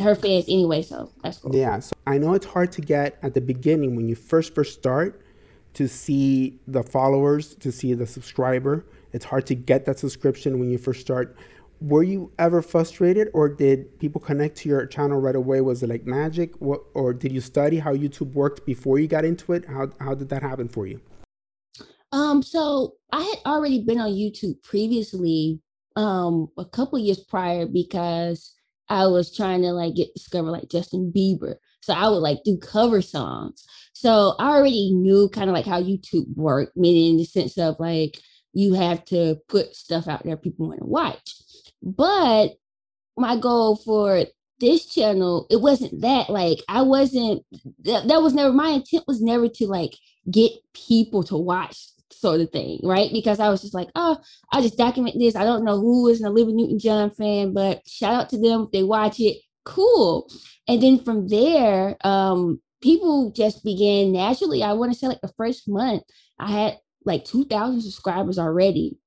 her 0.00 0.14
fans 0.14 0.44
anyway 0.48 0.82
so 0.82 1.10
that's 1.22 1.38
cool 1.38 1.54
Yeah, 1.54 1.78
so 1.80 1.94
I 2.06 2.18
know 2.18 2.34
it's 2.34 2.46
hard 2.46 2.72
to 2.72 2.80
get 2.80 3.18
at 3.22 3.34
the 3.34 3.40
beginning 3.40 3.96
when 3.96 4.08
you 4.08 4.14
first 4.14 4.54
first 4.54 4.74
start 4.78 5.22
to 5.74 5.88
see 5.88 6.58
the 6.66 6.82
followers, 6.82 7.54
to 7.56 7.70
see 7.70 7.94
the 7.94 8.06
subscriber. 8.06 8.84
It's 9.12 9.24
hard 9.24 9.46
to 9.46 9.54
get 9.54 9.84
that 9.86 9.98
subscription 9.98 10.58
when 10.58 10.70
you 10.70 10.78
first 10.78 11.00
start. 11.00 11.36
Were 11.80 12.02
you 12.02 12.32
ever 12.38 12.60
frustrated, 12.60 13.28
or 13.32 13.48
did 13.48 13.98
people 14.00 14.20
connect 14.20 14.56
to 14.58 14.68
your 14.68 14.84
channel 14.86 15.20
right 15.20 15.36
away? 15.36 15.60
Was 15.60 15.82
it 15.82 15.88
like 15.88 16.06
magic, 16.06 16.54
what, 16.56 16.80
or 16.94 17.14
did 17.14 17.32
you 17.32 17.40
study 17.40 17.78
how 17.78 17.94
YouTube 17.94 18.32
worked 18.32 18.66
before 18.66 18.98
you 18.98 19.06
got 19.06 19.24
into 19.24 19.52
it? 19.52 19.64
How 19.66 19.88
how 20.00 20.14
did 20.14 20.28
that 20.30 20.42
happen 20.42 20.68
for 20.68 20.86
you? 20.86 21.00
Um, 22.12 22.42
so 22.42 22.94
I 23.12 23.22
had 23.22 23.38
already 23.46 23.84
been 23.84 24.00
on 24.00 24.10
YouTube 24.10 24.62
previously, 24.62 25.60
um, 25.96 26.48
a 26.56 26.64
couple 26.64 26.98
years 26.98 27.18
prior 27.20 27.66
because 27.66 28.54
I 28.88 29.06
was 29.06 29.34
trying 29.34 29.62
to 29.62 29.72
like 29.72 29.94
get 29.94 30.14
discovered 30.14 30.50
like 30.50 30.70
Justin 30.70 31.12
Bieber. 31.14 31.56
So 31.80 31.92
I 31.92 32.08
would 32.08 32.18
like 32.18 32.38
do 32.44 32.56
cover 32.56 33.02
songs. 33.02 33.64
So 33.92 34.34
I 34.38 34.50
already 34.50 34.92
knew 34.94 35.28
kind 35.28 35.50
of 35.50 35.54
like 35.54 35.66
how 35.66 35.82
YouTube 35.82 36.34
worked, 36.36 36.76
meaning 36.76 37.12
in 37.12 37.16
the 37.18 37.24
sense 37.24 37.58
of 37.58 37.76
like 37.78 38.20
you 38.52 38.74
have 38.74 39.04
to 39.06 39.36
put 39.48 39.74
stuff 39.74 40.08
out 40.08 40.24
there 40.24 40.36
people 40.36 40.68
want 40.68 40.80
to 40.80 40.86
watch. 40.86 41.34
But 41.82 42.54
my 43.16 43.36
goal 43.36 43.76
for 43.76 44.24
this 44.60 44.86
channel, 44.86 45.46
it 45.50 45.60
wasn't 45.60 46.00
that 46.00 46.30
like 46.30 46.58
I 46.68 46.82
wasn't 46.82 47.44
that, 47.80 48.08
that 48.08 48.22
was 48.22 48.34
never 48.34 48.52
my 48.52 48.70
intent 48.70 49.04
was 49.06 49.20
never 49.20 49.48
to 49.48 49.66
like 49.66 49.94
get 50.30 50.52
people 50.74 51.22
to 51.24 51.36
watch 51.36 51.88
sort 52.20 52.40
of 52.40 52.50
thing, 52.50 52.80
right? 52.82 53.10
Because 53.12 53.40
I 53.40 53.48
was 53.48 53.62
just 53.62 53.74
like, 53.74 53.88
oh, 53.94 54.18
I 54.52 54.60
just 54.60 54.78
document 54.78 55.16
this. 55.18 55.36
I 55.36 55.44
don't 55.44 55.64
know 55.64 55.78
who 55.78 56.08
is 56.08 56.20
an 56.20 56.26
Olivia 56.26 56.54
Newton 56.54 56.78
John 56.78 57.10
fan, 57.10 57.52
but 57.52 57.82
shout 57.86 58.14
out 58.14 58.28
to 58.30 58.40
them 58.40 58.62
if 58.62 58.70
they 58.72 58.82
watch 58.82 59.20
it. 59.20 59.38
Cool. 59.64 60.30
And 60.66 60.82
then 60.82 60.98
from 60.98 61.28
there, 61.28 61.96
um, 62.06 62.60
people 62.80 63.30
just 63.30 63.64
began 63.64 64.12
naturally. 64.12 64.62
I 64.62 64.72
want 64.72 64.92
to 64.92 64.98
say 64.98 65.08
like 65.08 65.20
the 65.20 65.32
first 65.36 65.68
month, 65.68 66.02
I 66.38 66.50
had 66.50 66.78
like 67.04 67.24
2,000 67.24 67.80
subscribers 67.80 68.38
already. 68.38 68.98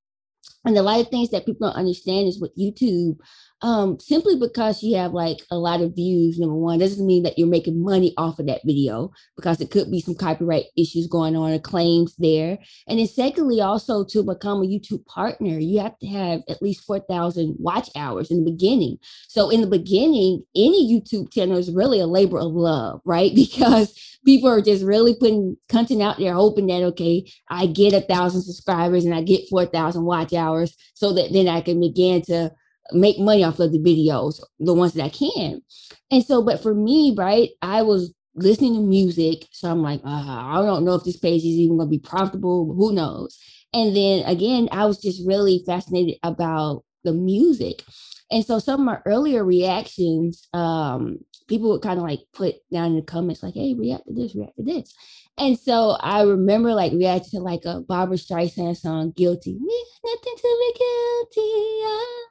And 0.66 0.78
a 0.78 0.82
lot 0.82 1.00
of 1.00 1.08
things 1.10 1.30
that 1.32 1.46
people 1.46 1.68
don't 1.68 1.78
understand 1.78 2.28
is 2.28 2.40
with 2.40 2.56
YouTube, 2.58 3.18
um, 3.62 4.00
simply 4.00 4.36
because 4.36 4.82
you 4.82 4.96
have 4.98 5.14
like 5.14 5.40
a 5.52 5.58
lot 5.58 5.82
of 5.82 5.96
views, 5.96 6.40
number 6.40 6.56
one, 6.56 6.80
doesn't 6.80 7.06
mean 7.06 7.24
that 7.24 7.38
you're 7.38 7.48
making 7.48 7.84
money 7.84 8.14
off 8.18 8.40
of 8.40 8.48
that 8.48 8.62
video 8.66 9.12
because 9.36 9.62
it 9.62 9.70
could 9.70 9.92
be 9.92 10.02
some 10.02 10.16
copyright 10.16 10.66
issues 10.76 11.08
going 11.08 11.36
on 11.36 11.52
or 11.52 11.60
claims 11.60 12.16
there. 12.18 12.58
And 12.88 12.98
then 13.00 13.08
secondly, 13.08 13.62
also 13.62 14.04
to 14.06 14.24
become 14.24 14.64
a 14.64 14.68
YouTube 14.68 15.06
partner, 15.06 15.60
you 15.60 15.80
have 15.80 15.98
to 16.00 16.08
have 16.08 16.42
at 16.50 16.62
least 16.62 16.86
4,000 16.86 17.56
watch 17.60 17.90
hours 17.96 18.32
in 18.32 18.44
the 18.44 18.52
beginning. 18.52 18.98
So 19.28 19.50
in 19.52 19.62
the 19.62 19.68
beginning, 19.68 20.44
any 20.56 20.92
YouTube 20.92 21.32
channel 21.32 21.58
is 21.58 21.72
really 21.72 22.00
a 22.00 22.08
labor 22.08 22.40
of 22.40 22.54
love, 22.54 23.02
right? 23.06 23.32
Because 23.52 23.94
people 24.24 24.50
are 24.50 24.62
just 24.62 24.84
really 24.84 25.16
putting 25.16 25.58
content 25.68 26.02
out 26.02 26.18
there, 26.18 26.34
hoping 26.34 26.68
that, 26.68 26.84
okay, 26.84 27.30
I 27.50 27.66
get 27.66 27.94
a 27.94 28.02
thousand 28.02 28.44
subscribers 28.44 29.04
and 29.04 29.14
I 29.14 29.22
get 29.22 29.50
4,000 29.50 30.04
watch 30.04 30.34
hours 30.34 30.76
so 30.94 31.14
that 31.14 31.34
then 31.34 31.48
I 31.48 31.62
can 31.62 31.80
begin 31.80 32.22
to 32.24 32.52
make 32.94 33.20
money 33.20 33.44
off 33.44 33.60
of 33.60 33.72
the 33.72 33.80
videos, 33.80 34.42
the 34.60 34.74
ones 34.74 34.94
that 34.94 35.04
I 35.04 35.10
can. 35.10 35.62
And 36.10 36.24
so, 36.24 36.44
but 36.44 36.62
for 36.62 36.74
me, 36.74 37.14
right, 37.18 37.50
I 37.62 37.82
was 37.82 38.14
listening 38.36 38.76
to 38.76 38.82
music. 38.82 39.48
So 39.52 39.70
I'm 39.70 39.82
like, 39.82 40.02
uh, 40.04 40.10
I 40.10 40.62
don't 40.66 40.86
know 40.86 40.96
if 40.96 41.04
this 41.04 41.18
page 41.18 41.42
is 41.42 41.46
even 41.46 41.78
going 41.78 41.88
to 41.90 41.92
be 41.92 42.00
profitable. 42.00 42.74
Who 42.74 42.94
knows? 42.94 43.40
And 43.74 43.96
then 43.96 44.26
again, 44.26 44.68
I 44.72 44.86
was 44.86 45.02
just 45.02 45.26
really 45.26 45.64
fascinated 45.66 46.16
about 46.24 46.84
the 47.04 47.14
music. 47.14 47.84
And 48.30 48.46
so 48.46 48.60
some 48.60 48.82
of 48.82 48.86
my 48.86 49.00
earlier 49.06 49.44
reactions, 49.44 50.48
um, 50.54 51.18
people 51.48 51.70
would 51.70 51.82
kind 51.82 52.00
of 52.00 52.04
like 52.04 52.22
put 52.34 52.56
down 52.72 52.92
in 52.92 52.96
the 52.96 53.02
comments, 53.02 53.44
like, 53.44 53.56
hey, 53.56 53.76
react 53.78 54.08
to 54.08 54.14
this, 54.14 54.36
react 54.36 54.56
to 54.58 54.64
this. 54.64 54.94
And 55.38 55.58
so 55.58 55.98
I 56.00 56.24
remember 56.24 56.74
like 56.74 56.94
reacting 56.94 57.40
to 57.40 57.44
like 57.44 57.66
a 57.66 57.82
Barbra 57.82 58.18
Streisand 58.18 58.78
song, 58.78 59.14
Guilty. 59.16 59.54
Got 59.54 60.12
nothing 60.16 60.36
to 60.38 60.58
be 60.60 60.80
guilty 60.80 61.84
of 61.86 62.31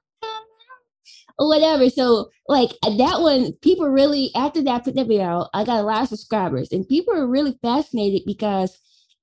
whatever. 1.49 1.89
So 1.91 2.31
like 2.49 2.71
that 2.83 3.21
one, 3.21 3.53
people 3.63 3.89
really 3.89 4.31
after 4.35 4.63
that 4.63 4.85
put 4.85 4.95
that 4.95 5.07
video 5.07 5.25
out, 5.25 5.51
I 5.55 5.65
got 5.65 5.81
a 5.81 5.87
lot 5.87 6.03
of 6.03 6.09
subscribers, 6.09 6.69
and 6.73 6.89
people 6.89 7.15
are 7.15 7.27
really 7.27 7.59
fascinated 7.63 8.23
because 8.27 8.79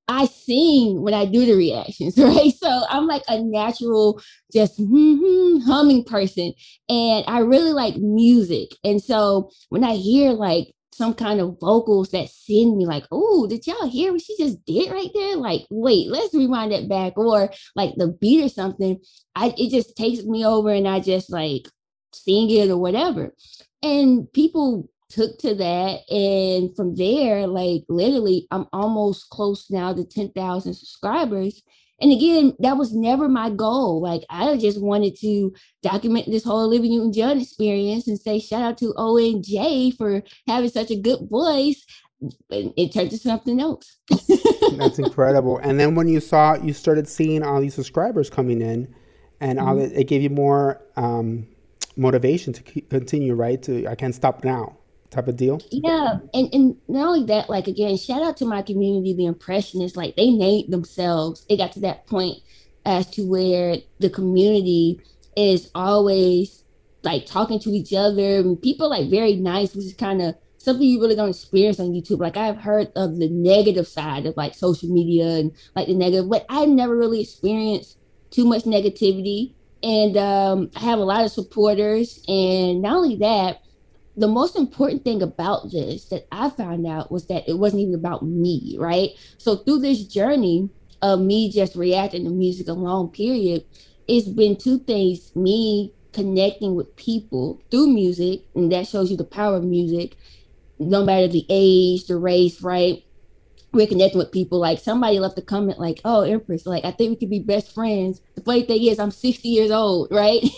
I 0.08 0.26
sing 0.26 1.02
when 1.02 1.14
I 1.14 1.26
do 1.26 1.46
the 1.46 1.54
reactions, 1.56 2.18
right? 2.18 2.54
So 2.54 2.84
I'm 2.90 3.08
like 3.08 3.24
a 3.28 3.42
natural, 3.42 4.22
just 4.54 4.78
hmm, 4.78 5.60
humming 5.60 6.06
person. 6.06 6.54
And 6.90 7.26
I 7.28 7.40
really 7.40 7.74
like 7.74 7.98
music. 7.98 8.70
And 8.84 9.02
so 9.02 9.50
when 9.70 9.84
I 9.84 9.96
hear 9.96 10.32
like 10.32 10.74
some 10.94 11.14
kind 11.14 11.40
of 11.40 11.58
vocals 11.60 12.10
that 12.10 12.30
send 12.30 12.76
me 12.76 12.86
like, 12.86 13.04
oh, 13.12 13.48
did 13.48 13.68
y'all 13.68 13.88
hear 13.88 14.12
what 14.12 14.22
she 14.22 14.36
just 14.38 14.64
did 14.66 14.92
right 14.92 15.12
there? 15.14 15.36
Like, 15.36 15.62
wait, 15.70 16.08
let's 16.10 16.34
rewind 16.34 16.74
it 16.74 16.90
back, 16.90 17.18
or 17.18 17.52
like 17.76 17.94
the 17.98 18.08
beat 18.20 18.44
or 18.44 18.50
something. 18.50 19.00
I 19.36 19.54
it 19.58 19.70
just 19.70 19.96
takes 19.96 20.24
me 20.24 20.46
over 20.46 20.70
and 20.72 20.88
I 20.88 21.00
just 21.00 21.32
like 21.32 21.68
sing 22.14 22.50
it 22.50 22.70
or 22.70 22.78
whatever. 22.78 23.34
And 23.84 24.32
people 24.34 24.90
took 25.10 25.38
to 25.40 25.56
that. 25.56 26.00
And 26.10 26.76
from 26.76 26.96
there, 26.96 27.48
like 27.48 27.84
literally, 27.90 28.48
I'm 28.52 28.68
almost 28.74 29.30
close 29.30 29.68
now 29.70 29.94
to 29.94 30.04
10,000 30.06 30.74
subscribers. 30.74 31.64
And 32.00 32.12
again, 32.12 32.54
that 32.60 32.78
was 32.78 32.94
never 32.94 33.28
my 33.28 33.50
goal. 33.50 34.02
Like 34.02 34.24
I 34.30 34.56
just 34.58 34.82
wanted 34.82 35.18
to 35.22 35.54
document 35.82 36.28
this 36.30 36.44
whole 36.44 36.66
Olivia 36.66 36.92
Newton 36.92 37.14
John 37.14 37.42
experience 37.42 38.08
and 38.08 38.20
say 38.20 38.40
shout 38.40 38.62
out 38.62 38.78
to 38.80 38.94
ONJ 38.98 39.98
for 39.98 40.22
having 40.48 40.70
such 40.70 40.92
a 40.92 40.96
good 40.96 41.28
voice. 41.30 41.86
And 42.52 42.74
it 42.78 42.94
turned 42.94 43.12
to 43.12 43.18
something 43.18 43.60
else. 43.60 43.98
That's 44.78 45.00
incredible. 45.00 45.58
And 45.60 45.80
then 45.80 45.96
when 45.96 46.08
you 46.08 46.20
saw, 46.20 46.56
you 46.56 46.74
started 46.74 47.08
seeing 47.08 47.44
all 47.44 47.62
these 47.62 47.76
subscribers 47.76 48.30
coming 48.30 48.62
in, 48.62 48.94
and 49.40 49.60
Mm-hmm. 49.60 49.80
it, 49.80 49.92
it 49.94 50.04
gave 50.06 50.22
you 50.24 50.32
more 50.32 50.82
um, 50.96 51.48
motivation 51.98 52.54
to 52.54 52.64
keep, 52.64 52.90
continue, 52.90 53.34
right? 53.34 53.62
To 53.64 53.88
I 53.88 53.96
can't 53.96 54.16
stop 54.16 54.44
now 54.44 54.78
type 55.10 55.28
of 55.28 55.38
deal. 55.38 55.62
Yeah, 55.72 56.20
and 56.34 56.50
and 56.54 56.78
not 56.88 57.08
only 57.08 57.26
that, 57.26 57.50
like 57.50 57.68
again, 57.68 57.98
shout 57.98 58.24
out 58.24 58.38
to 58.38 58.46
my 58.46 58.62
community, 58.62 59.14
the 59.14 59.26
impressionists. 59.26 59.98
Like 59.98 60.16
they 60.16 60.30
named 60.30 60.72
themselves. 60.72 61.46
It 61.50 61.58
got 61.58 61.72
to 61.74 61.80
that 61.82 62.08
point 62.08 62.38
as 62.86 63.10
to 63.12 63.28
where 63.28 63.78
the 64.00 64.10
community 64.10 65.02
is 65.36 65.70
always 65.76 66.64
like 67.04 67.26
talking 67.26 67.60
to 67.60 67.70
each 67.70 67.94
other, 67.94 68.38
and 68.38 68.62
people 68.62 68.90
like 68.90 69.10
very 69.10 69.36
nice, 69.36 69.74
which 69.76 69.86
is 69.86 69.94
kind 69.94 70.22
of 70.22 70.36
something 70.58 70.86
you 70.86 71.00
really 71.00 71.16
don't 71.16 71.30
experience 71.30 71.80
on 71.80 71.92
YouTube. 71.92 72.20
Like 72.20 72.36
I've 72.36 72.58
heard 72.58 72.92
of 72.96 73.18
the 73.18 73.30
negative 73.30 73.88
side 73.88 74.26
of 74.26 74.36
like 74.36 74.54
social 74.54 74.90
media 74.90 75.38
and 75.38 75.52
like 75.76 75.88
the 75.88 75.96
negative, 75.96 76.30
but 76.30 76.46
I've 76.50 76.70
never 76.70 76.96
really 76.96 77.22
experienced 77.22 77.98
too 78.32 78.46
much 78.46 78.64
negativity. 78.64 79.54
And 79.84 80.18
um, 80.18 80.72
I 80.76 80.80
have 80.82 81.00
a 81.00 81.04
lot 81.04 81.24
of 81.24 81.32
supporters, 81.32 82.24
and 82.28 82.82
not 82.82 82.98
only 82.98 83.18
that 83.18 83.62
the 84.18 84.28
most 84.28 84.56
important 84.56 85.04
thing 85.04 85.22
about 85.22 85.72
this 85.72 86.06
that 86.06 86.28
I 86.32 86.50
found 86.50 86.88
out 86.88 87.12
was 87.12 87.28
that 87.28 87.48
it 87.48 87.60
wasn't 87.60 87.84
even 87.84 87.94
about 87.94 88.24
me, 88.24 88.76
right? 88.80 89.12
So 89.38 89.58
through 89.58 89.80
this 89.80 90.04
journey 90.04 90.70
of 91.04 91.22
me 91.22 91.52
just 91.52 91.76
reacting 91.76 92.24
to 92.24 92.32
music 92.32 92.68
a 92.68 92.74
long 92.74 93.10
period, 93.10 93.64
it's 94.08 94.28
been 94.28 94.56
two 94.58 94.80
things: 94.80 95.36
me 95.36 95.94
connecting 96.14 96.74
with 96.74 96.96
people 96.96 97.62
through 97.70 97.88
music, 97.88 98.42
and 98.56 98.72
that 98.72 98.88
shows 98.88 99.12
you 99.12 99.18
the 99.18 99.24
power 99.24 99.58
of 99.58 99.64
music, 99.64 100.18
no 100.80 101.06
matter 101.06 101.28
the 101.28 101.46
age, 101.50 102.08
the 102.08 102.18
race, 102.18 102.62
right? 102.64 103.04
We're 103.74 103.88
connecting 103.88 104.18
with 104.18 104.32
people. 104.32 104.60
Like 104.60 104.80
somebody 104.80 105.20
left 105.20 105.38
a 105.38 105.42
comment 105.42 105.80
like, 105.80 106.00
"Oh, 106.06 106.22
Empress, 106.22 106.66
like 106.66 106.86
I 106.86 106.92
think 106.92 107.12
we 107.12 107.16
could 107.18 107.30
be 107.30 107.40
best 107.40 107.74
friends." 107.74 108.22
The 108.36 108.42
funny 108.42 108.64
thing 108.64 108.84
is, 108.84 109.00
I'm 109.00 109.12
60 109.12 109.48
years 109.48 109.72
old, 109.72 110.10
right? 110.12 110.44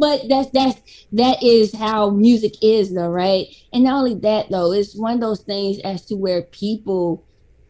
but 0.00 0.22
that's 0.28 0.50
that's 0.50 0.80
that 1.12 1.42
is 1.42 1.74
how 1.74 2.10
music 2.10 2.54
is 2.62 2.94
though 2.94 3.08
right 3.08 3.48
and 3.72 3.84
not 3.84 3.98
only 3.98 4.14
that 4.14 4.50
though 4.50 4.72
it's 4.72 4.96
one 4.96 5.14
of 5.14 5.20
those 5.20 5.42
things 5.42 5.78
as 5.80 6.04
to 6.06 6.14
where 6.14 6.42
people 6.42 7.26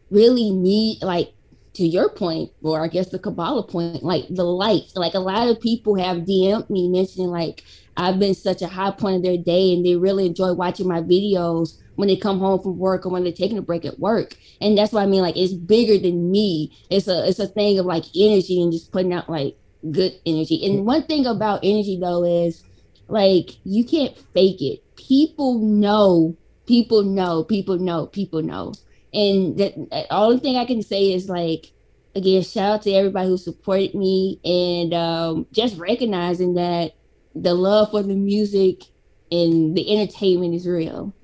really 0.09 0.51
need 0.51 1.01
like 1.03 1.33
to 1.73 1.85
your 1.85 2.09
point 2.09 2.51
or 2.61 2.83
i 2.83 2.87
guess 2.87 3.09
the 3.09 3.19
kabbalah 3.19 3.63
point 3.63 4.03
like 4.03 4.25
the 4.29 4.43
lights 4.43 4.95
like 4.95 5.13
a 5.13 5.19
lot 5.19 5.47
of 5.47 5.59
people 5.59 5.95
have 5.95 6.17
dm'd 6.25 6.69
me 6.69 6.89
mentioning 6.89 7.29
like 7.29 7.63
i've 7.97 8.19
been 8.19 8.33
such 8.33 8.61
a 8.61 8.67
high 8.67 8.91
point 8.91 9.17
of 9.17 9.23
their 9.23 9.37
day 9.37 9.73
and 9.73 9.85
they 9.85 9.95
really 9.95 10.25
enjoy 10.25 10.51
watching 10.53 10.87
my 10.87 11.01
videos 11.01 11.77
when 11.95 12.07
they 12.07 12.15
come 12.15 12.39
home 12.39 12.59
from 12.59 12.79
work 12.79 13.05
or 13.05 13.09
when 13.09 13.23
they're 13.23 13.31
taking 13.31 13.59
a 13.59 13.61
break 13.61 13.85
at 13.85 13.99
work. 13.99 14.35
And 14.59 14.75
that's 14.75 14.91
what 14.91 15.03
i 15.03 15.05
mean 15.05 15.21
like 15.21 15.37
it's 15.37 15.53
bigger 15.53 15.97
than 15.97 16.31
me. 16.31 16.75
It's 16.89 17.07
a 17.07 17.27
it's 17.27 17.39
a 17.39 17.47
thing 17.47 17.77
of 17.79 17.85
like 17.85 18.05
energy 18.15 18.61
and 18.61 18.71
just 18.71 18.91
putting 18.91 19.13
out 19.13 19.29
like 19.29 19.55
good 19.91 20.13
energy. 20.25 20.65
And 20.65 20.79
mm. 20.79 20.83
one 20.83 21.03
thing 21.03 21.25
about 21.25 21.59
energy 21.63 21.99
though 22.01 22.23
is 22.23 22.63
like 23.07 23.51
you 23.65 23.85
can't 23.85 24.17
fake 24.33 24.61
it. 24.61 24.83
People 24.95 25.59
know 25.59 26.35
people 26.65 27.03
know 27.03 27.43
people 27.43 27.77
know 27.77 28.07
people 28.07 28.41
know 28.41 28.73
and 29.13 29.57
that 29.57 29.73
all 30.09 30.29
the 30.29 30.33
only 30.33 30.39
thing 30.39 30.57
i 30.57 30.65
can 30.65 30.81
say 30.81 31.13
is 31.13 31.29
like 31.29 31.71
again 32.15 32.41
shout 32.41 32.75
out 32.75 32.81
to 32.81 32.91
everybody 32.91 33.27
who 33.27 33.37
supported 33.37 33.93
me 33.95 34.39
and 34.43 34.93
um 34.93 35.45
just 35.51 35.77
recognizing 35.77 36.55
that 36.55 36.93
the 37.35 37.53
love 37.53 37.91
for 37.91 38.03
the 38.03 38.15
music 38.15 38.83
and 39.31 39.77
the 39.77 39.97
entertainment 39.97 40.53
is 40.53 40.67
real 40.67 41.13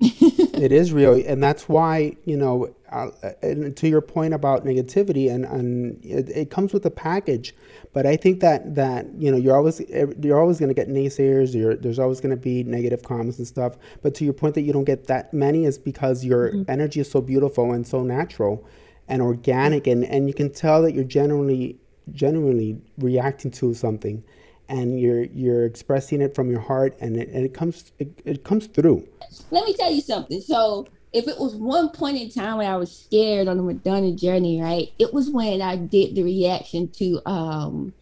it 0.62 0.72
is 0.72 0.92
real, 0.92 1.14
and 1.26 1.42
that's 1.42 1.68
why 1.68 2.16
you 2.24 2.36
know. 2.36 2.74
Uh, 2.90 3.10
and 3.42 3.76
to 3.76 3.86
your 3.86 4.00
point 4.00 4.32
about 4.32 4.64
negativity, 4.64 5.30
and 5.30 5.44
and 5.44 6.02
it, 6.04 6.28
it 6.30 6.50
comes 6.50 6.72
with 6.72 6.84
a 6.86 6.90
package, 6.90 7.54
but 7.98 8.06
I 8.06 8.16
think 8.16 8.38
that 8.42 8.76
that 8.76 9.06
you 9.18 9.28
know 9.28 9.36
you're 9.36 9.56
always 9.56 9.80
you're 10.22 10.38
always 10.38 10.60
going 10.60 10.68
to 10.68 10.74
get 10.74 10.88
naysayers. 10.88 11.52
You're, 11.52 11.74
there's 11.74 11.98
always 11.98 12.20
going 12.20 12.30
to 12.30 12.40
be 12.40 12.62
negative 12.62 13.02
comments 13.02 13.38
and 13.38 13.46
stuff. 13.48 13.76
But 14.02 14.14
to 14.14 14.24
your 14.24 14.34
point 14.34 14.54
that 14.54 14.60
you 14.60 14.72
don't 14.72 14.84
get 14.84 15.08
that 15.08 15.34
many 15.34 15.64
is 15.64 15.78
because 15.78 16.24
your 16.24 16.52
mm-hmm. 16.52 16.70
energy 16.70 17.00
is 17.00 17.10
so 17.10 17.20
beautiful 17.20 17.72
and 17.72 17.84
so 17.84 18.04
natural 18.04 18.64
and 19.08 19.20
organic, 19.20 19.88
and 19.88 20.04
and 20.04 20.28
you 20.28 20.32
can 20.32 20.48
tell 20.52 20.80
that 20.82 20.92
you're 20.94 21.02
generally 21.02 21.76
genuinely 22.12 22.80
reacting 22.98 23.50
to 23.50 23.74
something 23.74 24.22
and 24.68 25.00
you're 25.00 25.24
you're 25.24 25.64
expressing 25.64 26.20
it 26.20 26.36
from 26.36 26.48
your 26.52 26.60
heart 26.60 26.96
and 27.00 27.16
it, 27.16 27.28
and 27.30 27.44
it 27.44 27.52
comes 27.52 27.90
it, 27.98 28.08
it 28.24 28.44
comes 28.44 28.68
through 28.68 29.04
let 29.50 29.64
me 29.64 29.74
tell 29.74 29.90
you 29.90 30.00
something. 30.00 30.40
So 30.40 30.86
if 31.12 31.26
it 31.26 31.38
was 31.38 31.54
one 31.54 31.90
point 31.90 32.18
in 32.18 32.30
time 32.30 32.58
when 32.58 32.66
I 32.66 32.76
was 32.76 32.94
scared 32.94 33.48
on 33.48 33.56
the 33.56 33.62
Madonna 33.62 34.12
journey, 34.12 34.60
right? 34.60 34.88
It 34.98 35.14
was 35.14 35.30
when 35.30 35.62
I 35.62 35.76
did 35.76 36.14
the 36.14 36.22
reaction 36.22 36.88
to 36.92 37.20
um 37.28 37.94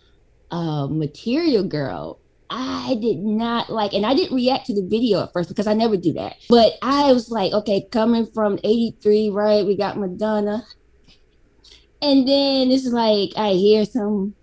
uh 0.51 0.87
Material 0.89 1.65
Girl. 1.65 2.19
I 2.49 2.97
did 3.01 3.19
not 3.19 3.71
like, 3.71 3.93
and 3.93 4.07
I 4.07 4.15
didn't 4.15 4.37
react 4.37 4.67
to 4.67 4.75
the 4.75 4.87
video 4.87 5.23
at 5.23 5.33
first 5.33 5.49
because 5.49 5.67
I 5.67 5.75
never 5.75 5.97
do 5.97 6.13
that. 6.13 6.37
But 6.49 6.75
I 6.81 7.13
was 7.13 7.29
like, 7.29 7.53
okay, 7.53 7.89
coming 7.91 8.25
from 8.27 8.61
83, 8.63 9.31
right? 9.31 9.67
We 9.67 9.77
got 9.77 9.99
Madonna. 9.99 10.65
And 12.01 12.29
then 12.29 12.71
it's 12.71 12.87
like 12.87 13.31
I 13.37 13.55
hear 13.55 13.85
some 13.85 14.37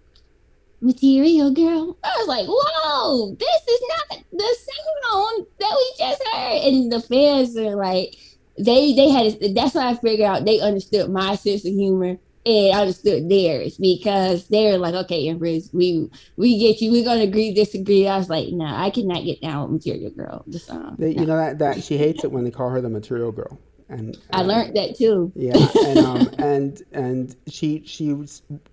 material 0.81 1.51
girl. 1.51 1.97
I 2.03 2.15
was 2.17 2.27
like, 2.27 2.45
whoa, 2.47 3.35
this 3.39 3.61
is 3.69 3.81
not 3.87 4.23
the 4.31 4.55
sound 4.59 5.47
that 5.59 5.75
we 5.77 5.93
just 5.97 6.23
heard. 6.27 6.61
And 6.67 6.91
the 6.91 7.01
fans 7.01 7.55
are 7.55 7.75
like, 7.75 8.17
they 8.57 8.93
they 8.93 9.09
had 9.09 9.55
that's 9.55 9.75
why 9.75 9.89
I 9.89 9.95
figured 9.95 10.27
out 10.27 10.45
they 10.45 10.59
understood 10.59 11.09
my 11.09 11.35
sense 11.35 11.65
of 11.65 11.73
humor 11.73 12.17
and 12.45 12.75
I 12.75 12.81
understood 12.81 13.29
theirs 13.29 13.77
because 13.77 14.47
they're 14.47 14.77
like, 14.77 14.93
okay, 14.93 15.29
Empress, 15.29 15.69
we 15.71 16.09
we 16.35 16.59
get 16.59 16.81
you, 16.81 16.91
we're 16.91 17.05
gonna 17.05 17.21
agree, 17.21 17.53
disagree. 17.53 18.07
I 18.07 18.17
was 18.17 18.29
like, 18.29 18.49
no, 18.49 18.65
I 18.65 18.89
cannot 18.89 19.23
get 19.23 19.41
down 19.41 19.71
with 19.71 19.85
Material 19.85 20.11
Girl. 20.11 20.43
The 20.47 20.59
song. 20.59 20.95
They, 20.99 21.13
No. 21.13 21.21
You 21.21 21.27
know 21.27 21.37
that 21.37 21.59
that 21.59 21.83
she 21.83 21.97
hates 21.97 22.23
it 22.23 22.31
when 22.31 22.43
they 22.43 22.51
call 22.51 22.69
her 22.69 22.81
the 22.81 22.89
material 22.89 23.31
girl, 23.31 23.57
and 23.89 24.17
I 24.31 24.41
learned 24.41 24.75
that 24.75 24.97
too. 24.97 25.31
Yeah, 25.35 25.55
and 25.85 25.99
um, 25.99 26.29
and 26.37 26.81
and 26.91 27.35
she 27.47 27.83
she 27.85 28.15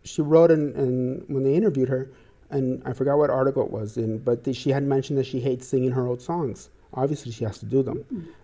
she 0.03 0.23
wrote 0.23 0.51
in, 0.51 0.75
in 0.75 1.25
when 1.29 1.45
they 1.45 1.55
interviewed 1.55 1.89
her, 1.89 2.11
and 2.51 2.83
I 2.85 2.93
forgot 2.93 3.19
what 3.19 3.31
article 3.31 3.65
it 3.65 3.71
was 3.71 3.97
in, 3.97 4.19
but 4.19 4.43
the, 4.45 4.53
she 4.53 4.71
had 4.71 4.83
mentioned 4.83 5.19
that 5.19 5.27
she 5.27 5.41
hates 5.41 5.67
singing 5.67 5.93
her 5.93 6.07
old 6.07 6.21
songs. 6.21 6.71
Obviously, 6.95 7.33
she 7.33 7.45
has 7.45 7.59
to 7.59 7.67
do 7.67 7.83
them, 7.83 8.01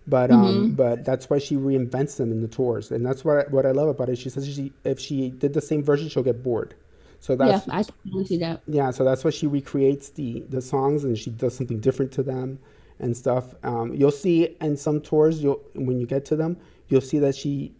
but 0.06 0.30
um, 0.30 0.66
Mm-hmm. 0.66 0.74
but 0.74 1.04
that's 1.04 1.28
why 1.30 1.38
she 1.38 1.56
reinvents 1.56 2.16
them 2.16 2.30
in 2.32 2.40
the 2.42 2.48
tours, 2.48 2.92
and 2.92 3.04
that's 3.04 3.24
what 3.24 3.46
I, 3.46 3.50
what 3.50 3.66
I 3.66 3.72
love 3.72 3.88
about 3.88 4.08
it. 4.08 4.18
She 4.18 4.30
says 4.30 4.46
she 4.52 4.72
if 4.84 5.00
she 5.00 5.30
did 5.30 5.52
the 5.54 5.60
same 5.60 5.82
version, 5.82 6.08
she'll 6.08 6.22
get 6.22 6.42
bored. 6.42 6.74
So 7.20 7.34
Yeah, 7.38 7.60
that's 7.60 7.68
I 7.68 7.82
can 7.84 8.24
see 8.26 8.38
that. 8.38 8.62
yeah, 8.66 8.90
so 8.90 9.04
that's 9.04 9.24
why 9.24 9.30
she 9.30 9.46
recreates 9.46 10.10
the 10.10 10.44
the 10.48 10.60
songs 10.62 11.04
and 11.04 11.18
she 11.18 11.30
does 11.30 11.56
something 11.56 11.80
different 11.80 12.12
to 12.12 12.22
them 12.22 12.58
and 12.98 13.16
stuff. 13.16 13.54
Um, 13.64 13.94
you'll 13.94 14.10
see 14.12 14.56
in 14.60 14.76
some 14.76 15.00
tours, 15.00 15.42
you'll 15.42 15.62
when 15.74 15.98
you 15.98 16.06
get 16.06 16.24
to 16.26 16.36
them, 16.36 16.58
you'll 16.88 17.00
see 17.02 17.18
that 17.20 17.34
she 17.36 17.74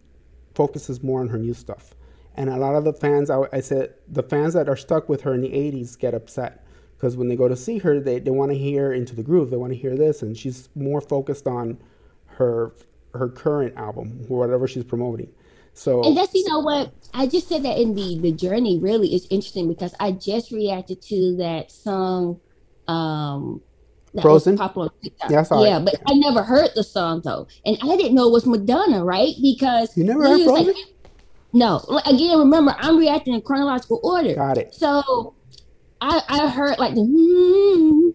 focuses 0.55 1.03
more 1.03 1.21
on 1.21 1.29
her 1.29 1.37
new 1.39 1.53
stuff. 1.53 1.95
And 2.35 2.49
a 2.49 2.57
lot 2.57 2.75
of 2.75 2.83
the 2.83 2.93
fans, 2.93 3.29
I, 3.29 3.43
I 3.51 3.61
said, 3.61 3.95
the 4.07 4.23
fans 4.23 4.53
that 4.53 4.69
are 4.69 4.75
stuck 4.75 5.09
with 5.09 5.21
her 5.21 5.33
in 5.33 5.41
the 5.41 5.49
'80s 5.49 5.97
get 5.97 6.13
upset 6.13 6.65
because 6.97 7.15
when 7.15 7.27
they 7.27 7.35
go 7.35 7.47
to 7.47 7.55
see 7.55 7.77
her, 7.79 7.99
they, 7.99 8.19
they 8.19 8.31
want 8.31 8.51
to 8.51 8.57
hear 8.57 8.91
Into 8.91 9.15
the 9.15 9.23
Groove, 9.23 9.49
they 9.51 9.57
want 9.57 9.71
to 9.71 9.77
hear 9.77 9.95
this, 9.95 10.21
and 10.23 10.35
she's 10.35 10.67
more 10.75 10.99
focused 11.01 11.47
on 11.47 11.77
her 12.25 12.73
her 13.13 13.29
current 13.29 13.75
album, 13.77 14.25
whatever 14.27 14.67
she's 14.67 14.83
promoting. 14.83 15.29
So 15.73 16.03
And 16.03 16.17
that's 16.17 16.33
you 16.33 16.47
know 16.49 16.59
what 16.59 16.91
I 17.13 17.27
just 17.27 17.47
said 17.47 17.63
that 17.63 17.77
in 17.79 17.93
the 17.95 18.17
the 18.19 18.31
journey 18.31 18.79
really 18.79 19.13
is 19.13 19.27
interesting 19.29 19.67
because 19.67 19.93
I 19.99 20.11
just 20.11 20.51
reacted 20.51 21.01
to 21.03 21.35
that 21.37 21.71
song 21.71 22.39
um 22.87 23.61
that 24.13 24.21
Frozen? 24.23 24.57
popular. 24.57 24.89
Yeah, 25.29 25.41
I 25.41 25.43
saw 25.43 25.63
it. 25.63 25.67
yeah, 25.67 25.79
but 25.79 25.95
I 26.07 26.13
never 26.15 26.41
heard 26.43 26.69
the 26.75 26.83
song 26.83 27.21
though. 27.23 27.47
And 27.65 27.77
I 27.83 27.95
didn't 27.95 28.15
know 28.15 28.27
it 28.27 28.31
was 28.31 28.45
Madonna, 28.47 29.03
right? 29.05 29.33
Because 29.41 29.95
You 29.97 30.03
never 30.03 30.23
heard 30.23 30.37
was 30.39 30.47
like- 30.47 30.65
Frozen? 30.65 30.83
No, 31.53 31.79
again, 32.05 32.37
remember, 32.39 32.75
I'm 32.77 32.97
reacting 32.97 33.33
in 33.33 33.41
chronological 33.41 33.99
order. 34.03 34.35
Got 34.35 34.57
it. 34.57 34.73
So 34.75 35.33
I 36.01 36.21
I 36.27 36.49
heard 36.49 36.77
like 36.79 36.95
the 36.95 37.03
hmm, 37.03 38.09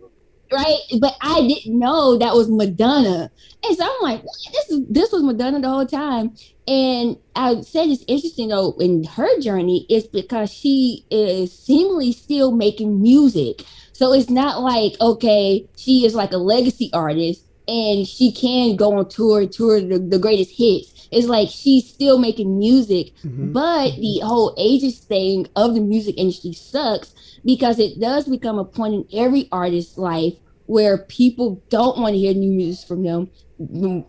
right, 0.53 0.79
but 1.01 1.15
I 1.21 1.47
didn't 1.47 1.79
know 1.79 2.19
that 2.19 2.35
was 2.35 2.49
Madonna, 2.51 3.31
and 3.65 3.77
so 3.77 3.85
I'm 3.85 4.03
like, 4.03 4.23
this 4.53 4.71
is 4.71 4.81
this 4.89 5.13
was 5.13 5.23
Madonna 5.23 5.61
the 5.61 5.69
whole 5.69 5.87
time. 5.87 6.35
And 6.69 7.17
I 7.35 7.61
said 7.63 7.89
it's 7.89 8.05
interesting 8.07 8.49
though 8.51 8.77
in 8.79 9.03
her 9.05 9.41
journey 9.41 9.85
is 9.91 10.07
because 10.07 10.53
she 10.53 11.05
is 11.11 11.53
seemingly 11.59 12.13
still 12.13 12.53
making 12.53 13.03
music. 13.03 13.65
So 13.93 14.13
it's 14.13 14.31
not 14.31 14.63
like 14.63 14.93
okay, 15.01 15.67
she 15.77 16.05
is 16.07 16.15
like 16.15 16.33
a 16.33 16.37
legacy 16.39 16.89
artist 16.93 17.45
and 17.67 18.07
she 18.07 18.31
can 18.33 18.77
go 18.77 18.95
on 18.97 19.09
tour, 19.09 19.47
tour 19.47 19.81
the, 19.81 19.99
the 19.99 20.19
greatest 20.19 20.53
hits. 20.57 21.09
It's 21.11 21.27
like 21.29 21.49
she's 21.51 21.89
still 21.89 22.19
making 22.19 22.59
music, 22.59 23.13
Mhm. 23.25 23.53
but 23.53 23.97
the 23.97 24.21
whole 24.25 24.55
ages 24.57 24.99
thing 24.99 25.47
of 25.57 25.75
the 25.75 25.81
music 25.81 26.15
industry 26.17 26.53
sucks 26.53 27.15
because 27.45 27.79
it 27.79 28.01
does 28.01 28.27
become 28.27 28.59
a 28.59 28.65
point 28.65 28.95
in 28.95 29.19
every 29.19 29.49
artist's 29.51 29.99
life 29.99 30.35
where 30.67 30.99
people 30.99 31.63
don't 31.69 31.99
want 31.99 32.15
to 32.15 32.19
hear 32.19 32.35
new 32.35 32.51
music 32.51 32.89
from 32.89 33.03
them. 33.03 33.31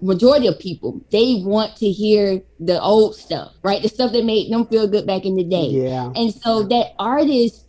Majority 0.01 0.47
of 0.47 0.57
people 0.59 1.01
they 1.11 1.41
want 1.43 1.75
to 1.77 1.89
hear 1.91 2.41
the 2.59 2.81
old 2.81 3.15
stuff, 3.15 3.53
right? 3.61 3.81
The 3.81 3.89
stuff 3.89 4.11
that 4.13 4.25
made 4.25 4.51
them 4.51 4.65
feel 4.67 4.87
good 4.87 5.05
back 5.05 5.25
in 5.25 5.35
the 5.35 5.43
day. 5.43 5.67
Yeah. 5.67 6.11
And 6.15 6.33
so 6.33 6.63
that 6.63 6.93
artist, 6.97 7.65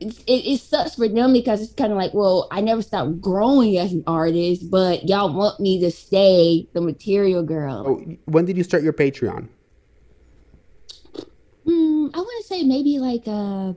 it, 0.00 0.24
it 0.26 0.60
sucks 0.60 0.96
for 0.96 1.06
them 1.06 1.32
because 1.32 1.62
it's 1.62 1.74
kind 1.74 1.92
of 1.92 1.98
like, 1.98 2.14
well, 2.14 2.48
I 2.50 2.62
never 2.62 2.82
stopped 2.82 3.20
growing 3.20 3.78
as 3.78 3.92
an 3.92 4.02
artist, 4.06 4.70
but 4.70 5.08
y'all 5.08 5.32
want 5.32 5.60
me 5.60 5.80
to 5.80 5.90
stay 5.90 6.66
the 6.72 6.80
material 6.80 7.44
girl. 7.44 7.84
Oh, 7.86 8.16
when 8.24 8.44
did 8.44 8.56
you 8.56 8.64
start 8.64 8.82
your 8.82 8.94
Patreon? 8.94 9.48
Hmm, 11.64 12.06
I 12.14 12.18
want 12.18 12.42
to 12.42 12.48
say 12.48 12.62
maybe 12.64 12.98
like 12.98 13.22
uh, 13.26 13.74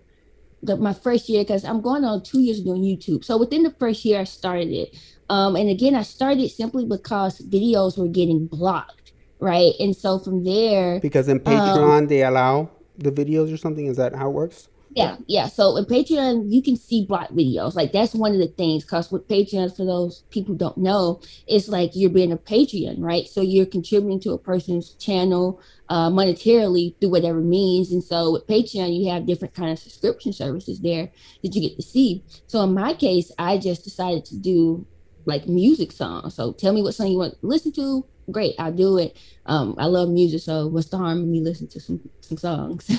the, 0.63 0.77
my 0.77 0.93
first 0.93 1.29
year 1.29 1.43
because 1.43 1.63
I'm 1.65 1.81
going 1.81 2.03
on 2.03 2.23
two 2.23 2.39
years 2.39 2.61
doing 2.61 2.81
YouTube. 2.81 3.23
So 3.23 3.37
within 3.37 3.63
the 3.63 3.71
first 3.71 4.03
year, 4.05 4.21
I 4.21 4.23
started 4.23 4.69
it. 4.69 4.95
Um, 5.29 5.55
and 5.55 5.69
again, 5.69 5.95
I 5.95 6.03
started 6.03 6.49
simply 6.49 6.85
because 6.85 7.39
videos 7.41 7.97
were 7.97 8.07
getting 8.07 8.47
blocked, 8.47 9.13
right? 9.39 9.73
And 9.79 9.95
so 9.95 10.19
from 10.19 10.43
there, 10.43 10.99
Because 10.99 11.27
in 11.27 11.39
Patreon 11.39 12.07
they 12.07 12.23
allow 12.23 12.69
the 12.97 13.11
videos 13.11 13.53
or 13.53 13.57
something. 13.57 13.85
Is 13.87 13.97
that 13.97 14.15
how 14.15 14.29
it 14.29 14.33
works? 14.33 14.69
Yeah, 14.95 15.17
yeah. 15.27 15.47
So 15.47 15.75
in 15.77 15.85
Patreon, 15.85 16.51
you 16.51 16.61
can 16.61 16.75
see 16.77 17.05
block 17.05 17.29
videos. 17.29 17.75
Like 17.75 17.91
that's 17.91 18.13
one 18.13 18.31
of 18.33 18.37
the 18.37 18.47
things. 18.47 18.85
Cause 18.85 19.11
with 19.11 19.27
Patreon, 19.27 19.75
for 19.75 19.85
those 19.85 20.23
people 20.29 20.53
don't 20.53 20.77
know, 20.77 21.19
it's 21.47 21.67
like 21.67 21.91
you're 21.95 22.11
being 22.11 22.31
a 22.31 22.37
Patreon, 22.37 22.97
right? 22.99 23.27
So 23.27 23.41
you're 23.41 23.65
contributing 23.65 24.19
to 24.21 24.33
a 24.33 24.37
person's 24.37 24.93
channel 24.95 25.59
uh, 25.89 26.09
monetarily 26.09 26.99
through 26.99 27.09
whatever 27.09 27.39
means. 27.39 27.91
And 27.91 28.03
so 28.03 28.33
with 28.33 28.45
Patreon, 28.45 28.95
you 28.95 29.09
have 29.09 29.25
different 29.25 29.55
kind 29.55 29.71
of 29.71 29.79
subscription 29.79 30.31
services 30.31 30.79
there 30.81 31.11
that 31.41 31.55
you 31.55 31.61
get 31.61 31.75
to 31.77 31.81
see. 31.83 32.23
So 32.45 32.61
in 32.61 32.73
my 32.73 32.93
case, 32.93 33.31
I 33.39 33.57
just 33.57 33.83
decided 33.83 34.25
to 34.25 34.37
do 34.37 34.85
like 35.25 35.47
music 35.47 35.91
songs. 35.91 36.35
So 36.35 36.53
tell 36.53 36.73
me 36.73 36.83
what 36.83 36.93
song 36.93 37.07
you 37.07 37.17
want 37.17 37.33
to 37.39 37.47
listen 37.47 37.71
to. 37.73 38.05
Great, 38.31 38.55
I'll 38.59 38.71
do 38.71 38.97
it. 38.99 39.17
Um, 39.45 39.75
I 39.77 39.85
love 39.87 40.09
music, 40.09 40.41
so 40.41 40.67
what's 40.67 40.87
the 40.87 40.97
harm 40.97 41.19
in 41.19 41.31
me 41.31 41.41
listening 41.41 41.69
to 41.71 41.79
some 41.81 41.99
some 42.21 42.37
songs? 42.37 42.89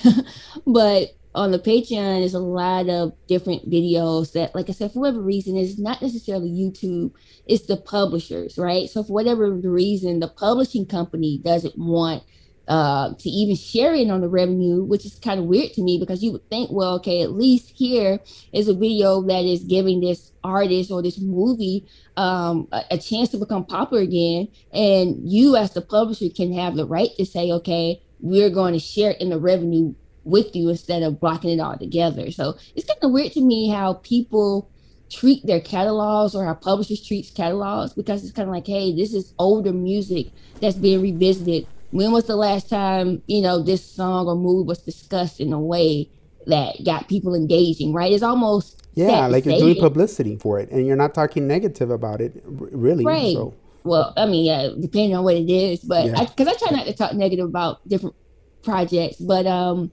but 0.67 1.15
on 1.35 1.51
the 1.51 1.59
Patreon, 1.59 2.21
there's 2.21 2.35
a 2.35 2.39
lot 2.39 2.89
of 2.89 3.13
different 3.27 3.69
videos 3.69 4.33
that, 4.33 4.55
like 4.55 4.69
I 4.69 4.73
said, 4.73 4.93
for 4.93 5.01
whatever 5.01 5.21
reason, 5.21 5.57
is 5.57 5.79
not 5.79 6.01
necessarily 6.01 6.49
YouTube. 6.49 7.13
It's 7.47 7.67
the 7.67 7.77
publishers, 7.77 8.57
right? 8.57 8.89
So 8.89 9.03
for 9.03 9.13
whatever 9.13 9.51
reason, 9.51 10.21
the 10.21 10.29
publishing 10.29 10.87
company 10.87 11.41
doesn't 11.45 11.77
want 11.77 12.23
uh, 12.69 13.13
to 13.19 13.29
even 13.29 13.57
share 13.57 13.95
it 13.95 14.09
on 14.11 14.21
the 14.21 14.29
revenue, 14.29 14.85
which 14.85 15.05
is 15.05 15.17
kind 15.17 15.41
of 15.41 15.47
weird 15.47 15.73
to 15.73 15.83
me 15.83 15.99
because 15.99 16.23
you 16.23 16.33
would 16.33 16.49
think, 16.49 16.71
well, 16.71 16.95
okay, 16.95 17.21
at 17.23 17.33
least 17.33 17.73
here 17.75 18.21
is 18.53 18.69
a 18.69 18.75
video 18.75 19.21
that 19.23 19.45
is 19.45 19.65
giving 19.65 20.01
this 20.01 20.33
artist 20.45 20.91
or 20.91 21.03
this 21.03 21.21
movie 21.21 21.87
um, 22.17 22.69
a, 22.73 22.83
a 22.93 22.99
chance 22.99 23.29
to 23.31 23.39
become 23.39 23.67
popular 23.67 24.03
again, 24.03 24.49
and 24.73 25.17
you 25.25 25.57
as 25.57 25.73
the 25.73 25.83
publisher 25.83 26.27
can 26.35 26.53
have 26.53 26.77
the 26.77 26.87
right 26.87 27.11
to 27.17 27.27
say, 27.27 27.51
okay, 27.51 28.01
we're 28.21 28.51
going 28.51 28.73
to 28.73 28.79
share 28.79 29.11
in 29.11 29.31
the 29.31 29.39
revenue 29.39 29.95
with 30.25 30.55
you 30.55 30.69
instead 30.71 31.03
of 31.03 31.21
blocking 31.21 31.51
it 31.51 31.61
all 31.61 31.77
together. 31.79 32.31
So 32.31 32.55
it's 32.75 32.87
kind 32.87 32.99
of 33.03 33.13
weird 33.13 33.33
to 33.33 33.41
me 33.43 33.69
how 33.69 33.95
people 33.95 34.71
treat 35.11 35.47
their 35.47 35.61
catalogs 35.61 36.35
or 36.35 36.45
how 36.45 36.55
publishers 36.55 37.07
treats 37.07 37.31
catalogs 37.31 37.93
because 37.93 38.23
it's 38.25 38.33
kind 38.33 38.49
of 38.49 38.55
like, 38.55 38.67
hey, 38.67 38.95
this 38.97 39.15
is 39.15 39.35
older 39.39 39.73
music 39.73 40.29
that's 40.61 40.77
being 40.77 41.03
revisited. 41.03 41.69
When 41.91 42.11
was 42.11 42.27
the 42.27 42.37
last 42.37 42.69
time 42.69 43.23
you 43.27 43.41
know 43.43 43.63
this 43.63 43.89
song 43.95 44.27
or 44.27 44.35
movie 44.35 44.67
was 44.67 44.83
discussed 44.83 45.41
in 45.41 45.53
a 45.53 45.61
way 45.61 46.11
that 46.47 46.83
got 46.85 47.09
people 47.09 47.35
engaging? 47.35 47.93
Right? 47.93 48.13
It's 48.13 48.23
almost 48.23 48.83
Yeah, 48.95 49.27
like 49.29 49.45
you're 49.45 49.57
doing 49.57 49.77
it. 49.77 49.81
publicity 49.81 50.37
for 50.37 50.59
it, 50.59 50.71
and 50.71 50.87
you're 50.87 50.97
not 50.97 51.15
talking 51.15 51.47
negative 51.47 51.91
about 51.91 52.21
it, 52.21 52.43
really. 52.45 53.05
Right. 53.05 53.35
So 53.35 53.55
well, 53.85 54.13
I 54.17 54.27
mean, 54.27 54.45
yeah, 54.45 54.71
depending 54.81 55.15
on 55.15 55.25
what 55.25 55.37
it 55.37 55.49
is, 55.51 55.81
but 55.81 56.07
Yeah. 56.07 56.25
because 56.25 56.49
I, 56.49 56.55
try 56.55 56.71
not 56.77 56.87
to 56.87 56.95
talk 56.95 57.15
negative 57.15 57.47
about 57.47 57.87
different 57.87 58.17
projects, 58.65 59.17
but 59.17 59.47
um, 59.47 59.93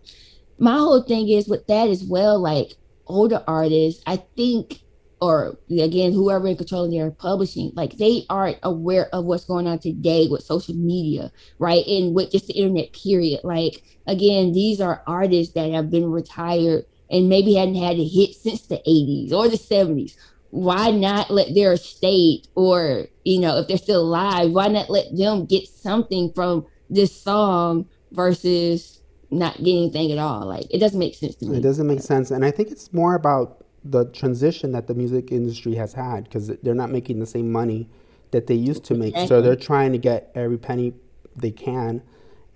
my 0.57 0.73
whole 0.77 1.03
thing 1.03 1.29
is 1.29 1.47
with 1.47 1.67
that 1.67 1.89
as 1.89 2.03
well. 2.03 2.39
Like 2.39 2.75
older 3.07 3.43
artists, 3.47 4.01
I 4.05 4.17
think, 4.35 4.81
or 5.21 5.57
again, 5.69 6.13
whoever 6.13 6.47
in 6.47 6.57
control 6.57 6.85
of 6.85 6.91
their 6.91 7.11
publishing, 7.11 7.71
like 7.75 7.97
they 7.97 8.25
aren't 8.29 8.57
aware 8.63 9.07
of 9.13 9.25
what's 9.25 9.45
going 9.45 9.67
on 9.67 9.79
today 9.79 10.27
with 10.29 10.43
social 10.43 10.75
media, 10.75 11.31
right, 11.59 11.85
and 11.85 12.15
with 12.15 12.31
just 12.31 12.47
the 12.47 12.53
internet. 12.53 12.93
Period. 12.93 13.41
Like 13.43 13.83
again, 14.07 14.53
these 14.53 14.81
are 14.81 15.03
artists 15.05 15.53
that 15.53 15.71
have 15.71 15.91
been 15.91 16.09
retired 16.09 16.85
and 17.09 17.29
maybe 17.29 17.55
hadn't 17.55 17.75
had 17.75 17.97
a 17.97 18.07
hit 18.07 18.35
since 18.35 18.61
the 18.67 18.77
80s 18.87 19.31
or 19.33 19.49
the 19.49 19.57
70s 19.57 20.15
why 20.51 20.91
not 20.91 21.31
let 21.31 21.55
their 21.55 21.73
estate 21.73 22.47
or 22.55 23.07
you 23.23 23.39
know 23.39 23.57
if 23.57 23.67
they're 23.67 23.77
still 23.77 24.01
alive 24.01 24.51
why 24.51 24.67
not 24.67 24.89
let 24.89 25.05
them 25.15 25.45
get 25.45 25.65
something 25.67 26.31
from 26.33 26.65
this 26.89 27.15
song 27.15 27.87
versus 28.11 29.01
not 29.29 29.57
getting 29.57 29.83
anything 29.83 30.11
at 30.11 30.17
all 30.17 30.45
like 30.45 30.65
it 30.69 30.79
doesn't 30.79 30.99
make 30.99 31.15
sense 31.15 31.35
to 31.35 31.45
me 31.45 31.57
it 31.57 31.63
doesn't 31.63 31.87
make 31.87 32.01
sense, 32.01 32.31
and 32.31 32.43
I 32.43 32.51
think 32.51 32.69
it's 32.71 32.91
more 32.93 33.15
about 33.15 33.65
the 33.83 34.05
transition 34.05 34.71
that 34.73 34.87
the 34.87 34.93
music 34.93 35.31
industry 35.31 35.75
has 35.75 35.93
had 35.93 36.25
because 36.25 36.47
they're 36.47 36.75
not 36.75 36.91
making 36.91 37.19
the 37.19 37.25
same 37.25 37.51
money 37.51 37.89
that 38.31 38.47
they 38.47 38.55
used 38.55 38.83
to 38.85 38.95
make. 38.95 39.17
So 39.27 39.41
they're 39.41 39.55
trying 39.55 39.91
to 39.91 39.97
get 39.97 40.31
every 40.35 40.57
penny 40.57 40.93
they 41.35 41.51
can. 41.51 42.01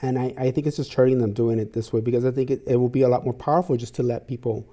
And 0.01 0.19
I, 0.19 0.33
I 0.37 0.51
think 0.51 0.67
it's 0.67 0.77
just 0.77 0.93
hurting 0.93 1.19
them 1.19 1.33
doing 1.33 1.57
it 1.57 1.73
this 1.73 1.91
way 1.91 2.01
because 2.01 2.25
I 2.25 2.31
think 2.31 2.51
it, 2.51 2.61
it 2.67 2.75
will 2.75 2.89
be 2.89 3.01
a 3.01 3.07
lot 3.07 3.23
more 3.23 3.33
powerful 3.33 3.75
just 3.77 3.95
to 3.95 4.03
let 4.03 4.27
people, 4.27 4.71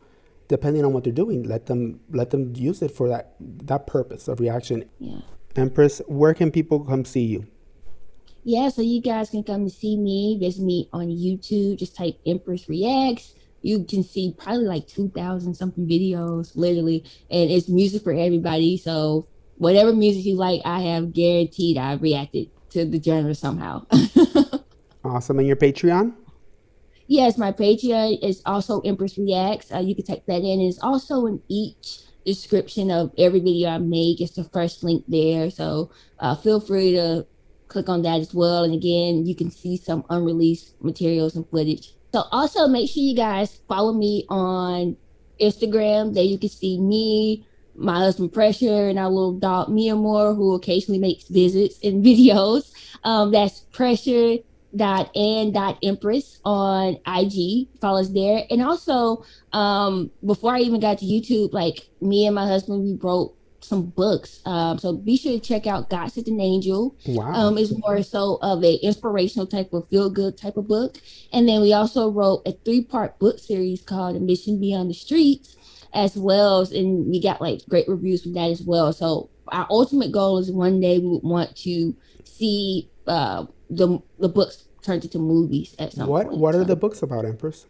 depending 0.49 0.85
on 0.85 0.93
what 0.93 1.05
they're 1.05 1.13
doing, 1.13 1.45
let 1.45 1.67
them 1.67 2.01
let 2.11 2.31
them 2.31 2.53
use 2.55 2.83
it 2.83 2.91
for 2.91 3.09
that 3.09 3.35
that 3.41 3.87
purpose 3.87 4.29
of 4.29 4.41
reaction. 4.41 4.85
yeah 4.99 5.21
Empress, 5.55 6.01
where 6.07 6.33
can 6.35 6.51
people 6.51 6.81
come 6.81 7.05
see 7.05 7.25
you? 7.25 7.47
Yeah 8.45 8.69
so 8.69 8.83
you 8.83 9.01
guys 9.01 9.31
can 9.31 9.43
come 9.43 9.65
to 9.65 9.71
see 9.71 9.97
me 9.97 10.37
visit 10.41 10.63
me 10.63 10.89
on 10.93 11.07
youtube 11.09 11.79
just 11.79 11.97
type 11.97 12.19
empress 12.27 12.69
reacts 12.69 13.35
you 13.63 13.85
can 13.85 14.03
see 14.03 14.35
probably 14.37 14.65
like 14.65 14.87
2000 14.89 15.55
something 15.55 15.87
videos 15.87 16.53
literally 16.57 17.05
and 17.31 17.51
it's 17.51 17.69
music 17.69 18.03
for 18.03 18.13
everybody 18.13 18.77
so 18.77 19.27
whatever 19.59 19.93
music 19.93 20.25
you 20.25 20.35
like 20.35 20.61
i 20.65 20.81
have 20.81 21.13
guaranteed 21.13 21.79
i've 21.79 22.03
reacted 22.03 22.49
to 22.71 22.85
the 22.85 23.01
genre 23.01 23.35
somehow 23.35 23.85
Awesome. 25.05 25.39
And 25.39 25.49
your 25.49 25.57
Patreon? 25.57 26.15
Yes, 27.09 27.37
my 27.37 27.53
Patreon 27.53 28.23
is 28.23 28.41
also 28.47 28.81
Empress 28.81 29.19
Reacts. 29.19 29.73
Uh, 29.73 29.81
you 29.81 29.95
can 29.95 30.05
type 30.05 30.25
that 30.27 30.43
in. 30.43 30.61
It's 30.61 30.79
also 30.83 31.27
in 31.27 31.43
each 31.49 32.01
description 32.25 32.91
of 32.91 33.13
every 33.19 33.41
video 33.41 33.71
I 33.71 33.79
make. 33.79 34.21
It's 34.21 34.37
the 34.37 34.45
first 34.45 34.85
link 34.85 35.05
there. 35.09 35.51
So 35.51 35.91
uh, 36.21 36.37
feel 36.37 36.61
free 36.61 36.93
to 36.93 37.27
click 37.73 37.89
on 37.89 38.03
that 38.03 38.21
as 38.21 38.35
well. 38.35 38.65
And 38.65 38.75
again, 38.75 39.27
you 39.27 39.35
can 39.35 39.51
see 39.51 39.77
some 39.77 40.05
unreleased 40.11 40.75
materials 40.83 41.35
and 41.35 41.49
footage. 41.49 41.95
So 42.13 42.25
also 42.31 42.69
make 42.69 42.91
sure 42.91 43.03
you 43.03 43.17
guys 43.17 43.61
follow 43.69 43.93
me 43.93 44.27
on 44.29 44.97
Instagram. 45.41 46.15
There 46.15 46.23
you 46.23 46.39
can 46.39 46.51
see 46.51 46.79
me, 46.79 47.47
my 47.75 47.99
husband 47.99 48.33
Pressure, 48.33 48.89
and 48.89 48.99
our 48.99 49.09
little 49.09 49.39
dog 49.39 49.71
Mia 49.71 49.97
Moore, 49.97 50.35
who 50.35 50.55
occasionally 50.55 50.99
makes 50.99 51.25
visits 51.25 51.79
and 51.83 52.05
videos. 52.05 52.73
Um, 53.03 53.33
that's 53.33 53.61
Pressure 53.73 54.39
dot 54.75 55.15
and 55.15 55.53
dot 55.53 55.79
empress 55.83 56.41
on 56.47 56.97
ig 57.07 57.69
follow 57.79 58.01
us 58.01 58.09
there 58.09 58.45
and 58.51 58.63
also 58.63 59.23
um 59.53 60.11
before 60.25 60.55
i 60.55 60.61
even 60.61 60.81
got 60.81 60.97
to 60.97 61.05
youtube 61.05 61.53
like 61.53 61.91
me 62.01 62.25
and 62.25 62.35
my 62.35 62.47
husband 62.47 62.83
we 62.83 62.95
wrote 63.03 63.37
some 63.73 63.87
books 63.87 64.41
um 64.45 64.79
so 64.79 64.93
be 64.93 65.17
sure 65.17 65.33
to 65.33 65.41
check 65.41 65.67
out 65.67 65.89
god 65.89 66.09
sent 66.09 66.29
an 66.29 66.41
angel 66.41 66.95
Wow. 67.07 67.33
um 67.33 67.57
is 67.57 67.75
more 67.79 68.03
so 68.03 68.39
of 68.43 68.63
a 68.63 68.75
inspirational 68.75 69.47
type 69.47 69.73
of 69.73 69.89
feel 69.89 70.11
good 70.11 70.37
type 70.37 70.59
of 70.59 70.69
book 70.69 70.99
and 71.33 71.49
then 71.49 71.63
we 71.63 71.73
also 71.73 72.11
wrote 72.11 72.43
a 72.45 72.53
three 72.67 72.85
part 72.85 73.19
book 73.19 73.39
series 73.39 73.81
called 73.81 74.15
ambition 74.15 74.61
beyond 74.61 74.91
the 74.91 74.95
streets 74.95 75.57
as 75.95 76.17
well 76.19 76.61
as 76.61 76.71
and 76.73 77.09
we 77.11 77.19
got 77.19 77.41
like 77.41 77.61
great 77.71 77.89
reviews 77.89 78.23
from 78.23 78.35
that 78.35 78.51
as 78.51 78.61
well 78.63 78.93
so 78.93 79.31
our 79.49 79.67
ultimate 79.71 80.13
goal 80.13 80.37
is 80.37 80.53
one 80.53 80.79
day 80.79 80.99
we 80.99 81.09
would 81.09 81.23
want 81.23 81.57
to 81.57 81.97
see 82.25 82.91
uh 83.07 83.47
the 83.71 83.99
the 84.19 84.29
books 84.29 84.65
turned 84.83 85.03
into 85.05 85.19
movies 85.19 85.75
at 85.79 85.93
some 85.95 86.09
What 86.09 86.27
point. 86.27 86.39
What 86.39 86.55
are 86.57 86.59
so. 86.59 86.65
the 86.65 86.77
books 86.77 87.03
about, 87.03 87.25
Empress? 87.25 87.67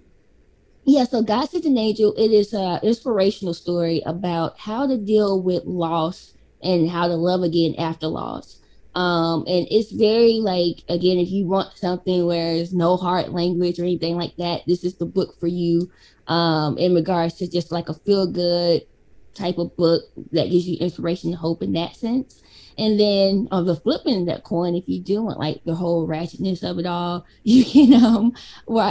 Yeah, 0.84 1.04
so 1.04 1.22
God 1.22 1.46
Sent 1.46 1.64
an 1.64 1.78
Angel, 1.78 2.12
it 2.16 2.32
is 2.32 2.52
an 2.52 2.80
inspirational 2.82 3.54
story 3.54 4.02
about 4.04 4.58
how 4.58 4.86
to 4.86 4.98
deal 4.98 5.40
with 5.40 5.64
loss 5.64 6.34
and 6.60 6.90
how 6.90 7.06
to 7.06 7.14
love 7.14 7.42
again 7.42 7.74
after 7.78 8.08
loss. 8.08 8.58
Um, 8.94 9.44
and 9.46 9.66
it's 9.70 9.92
very 9.92 10.34
like 10.34 10.82
again, 10.88 11.18
if 11.18 11.30
you 11.30 11.46
want 11.46 11.78
something 11.78 12.26
where 12.26 12.56
there's 12.56 12.74
no 12.74 12.96
hard 12.96 13.28
language 13.30 13.78
or 13.78 13.84
anything 13.84 14.16
like 14.16 14.36
that, 14.36 14.62
this 14.66 14.84
is 14.84 14.96
the 14.96 15.06
book 15.06 15.38
for 15.40 15.46
you. 15.46 15.90
Um, 16.26 16.78
in 16.78 16.94
regards 16.94 17.34
to 17.34 17.50
just 17.50 17.72
like 17.72 17.88
a 17.88 17.94
feel 17.94 18.30
good 18.30 18.82
type 19.34 19.58
of 19.58 19.76
book 19.76 20.02
that 20.32 20.50
gives 20.50 20.68
you 20.68 20.76
inspiration 20.78 21.30
and 21.30 21.38
hope 21.38 21.62
in 21.62 21.72
that 21.72 21.96
sense. 21.96 22.42
And 22.78 22.98
then 22.98 23.48
on 23.50 23.66
the 23.66 23.76
flipping 23.76 24.26
that 24.26 24.44
coin, 24.44 24.74
if 24.74 24.88
you 24.88 25.00
do 25.00 25.22
want 25.22 25.38
like 25.38 25.62
the 25.64 25.74
whole 25.74 26.06
ratchetness 26.06 26.62
of 26.68 26.78
it 26.78 26.86
all, 26.86 27.26
you 27.42 27.64
can 27.64 28.04
um 28.04 28.34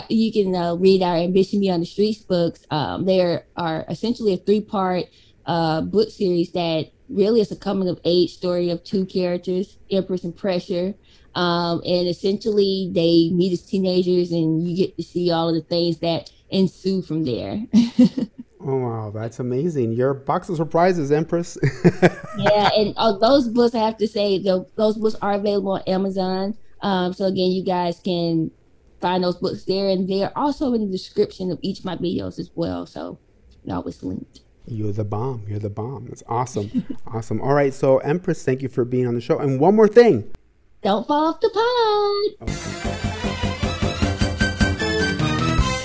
you 0.10 0.32
can 0.32 0.56
uh, 0.56 0.76
read 0.76 1.02
our 1.02 1.18
Ambition 1.18 1.60
Beyond 1.60 1.84
the 1.84 1.88
Streets 1.88 2.22
books. 2.22 2.66
Um, 2.70 3.06
there 3.06 3.46
are 3.56 3.86
essentially 3.90 4.34
a 4.34 4.38
three 4.38 4.62
part 4.62 5.06
uh, 5.46 5.82
book 5.82 6.10
series 6.10 6.52
that 6.52 6.92
really 7.10 7.42
is 7.42 7.52
a 7.52 7.56
coming 7.56 7.90
of 7.90 8.00
age 8.06 8.34
story 8.34 8.70
of 8.70 8.84
two 8.84 9.06
characters, 9.06 9.78
Empress 9.90 10.24
and 10.24 10.36
Pressure. 10.36 10.94
Um, 11.34 11.82
and 11.86 12.08
essentially 12.08 12.92
they 12.94 13.30
meet 13.34 13.54
as 13.54 13.66
teenagers 13.66 14.32
and 14.32 14.68
you 14.68 14.76
get 14.76 14.98
to 14.98 15.04
see 15.04 15.32
all 15.32 15.50
of 15.50 15.56
the 15.56 15.62
things 15.62 16.00
that 16.00 16.30
ensue 16.50 17.02
from 17.02 17.24
there. 17.24 17.62
Oh 18.64 18.78
wow, 18.78 19.12
that's 19.12 19.40
amazing! 19.40 19.94
Your 19.94 20.14
box 20.14 20.50
of 20.50 20.58
surprises, 20.58 21.12
Empress. 21.12 21.58
yeah, 22.38 22.70
and 22.78 22.94
uh, 22.98 23.18
those 23.18 23.48
books 23.48 23.74
I 23.74 23.80
have 23.80 23.98
to 23.98 24.08
say, 24.08 24.38
the, 24.38 24.66
those 24.76 24.98
books 24.98 25.16
are 25.22 25.34
available 25.34 25.72
on 25.74 25.82
Amazon. 25.88 26.58
Um, 26.82 27.14
so 27.14 27.26
again, 27.26 27.52
you 27.52 27.64
guys 27.64 28.00
can 28.04 28.52
find 29.00 29.24
those 29.24 29.38
books 29.38 29.64
there, 29.66 29.90
and 29.90 30.08
they're 30.08 30.36
also 30.38 30.74
in 30.74 30.86
the 30.86 30.92
description 30.92 31.52
of 31.52 31.60
each 31.62 31.80
of 31.80 31.86
my 31.86 31.96
videos 31.96 32.40
as 32.40 32.52
well. 32.56 32.86
So 32.86 33.18
they're 33.66 33.76
always 33.76 34.04
linked. 34.04 34.42
You're 34.68 34.94
the 34.94 35.04
bomb. 35.04 35.44
You're 35.48 35.60
the 35.60 35.70
bomb. 35.70 36.06
That's 36.06 36.24
awesome. 36.28 36.86
awesome. 37.08 37.42
All 37.42 37.54
right, 37.54 37.74
so 37.74 37.98
Empress, 38.00 38.44
thank 38.44 38.62
you 38.62 38.70
for 38.70 38.86
being 38.86 39.08
on 39.08 39.16
the 39.16 39.22
show. 39.22 39.40
And 39.40 39.60
one 39.60 39.76
more 39.76 39.88
thing. 39.88 40.32
Don't 40.84 41.08
fall 41.08 41.34
off 41.34 41.40
the 41.42 41.50
pod. 42.48 43.31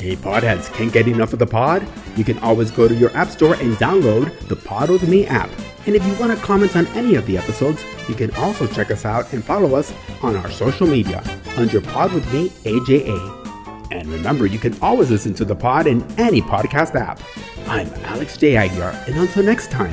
Hey, 0.07 0.15
podheads, 0.15 0.73
can't 0.73 0.93
get 0.93 1.09
enough 1.09 1.33
of 1.33 1.41
the 1.41 1.49
pod? 1.49 1.85
You 2.17 2.23
can 2.23 2.39
always 2.39 2.71
go 2.71 2.87
to 2.87 2.95
your 2.95 3.11
app 3.17 3.29
store 3.29 3.55
and 3.55 3.75
download 3.75 4.39
the 4.47 4.55
Pod 4.55 4.89
with 4.89 5.09
Me 5.09 5.27
app. 5.27 5.51
And 5.85 5.97
if 5.97 6.07
you 6.07 6.15
want 6.15 6.31
to 6.31 6.47
comment 6.47 6.77
on 6.77 6.87
any 6.95 7.17
of 7.17 7.27
the 7.27 7.37
episodes, 7.37 7.83
you 8.09 8.15
can 8.15 8.33
also 8.37 8.69
check 8.69 8.93
us 8.93 9.05
out 9.05 9.33
and 9.33 9.45
follow 9.45 9.75
us 9.75 9.93
on 10.23 10.37
our 10.37 10.49
social 10.49 10.87
media 10.87 11.25
under 11.57 11.81
Pod 11.81 12.13
with 12.13 12.33
Me 12.33 12.51
AJA. 12.51 13.91
And 13.91 14.07
remember, 14.07 14.47
you 14.47 14.61
can 14.61 14.81
always 14.81 15.11
listen 15.11 15.35
to 15.35 15.45
the 15.45 15.57
pod 15.57 15.89
in 15.89 16.05
any 16.21 16.41
podcast 16.41 16.95
app. 16.95 17.21
I'm 17.67 17.93
Alex 18.05 18.37
J. 18.37 18.55
Aguiar, 18.55 19.09
and 19.09 19.17
until 19.17 19.43
next 19.43 19.73
time. 19.73 19.93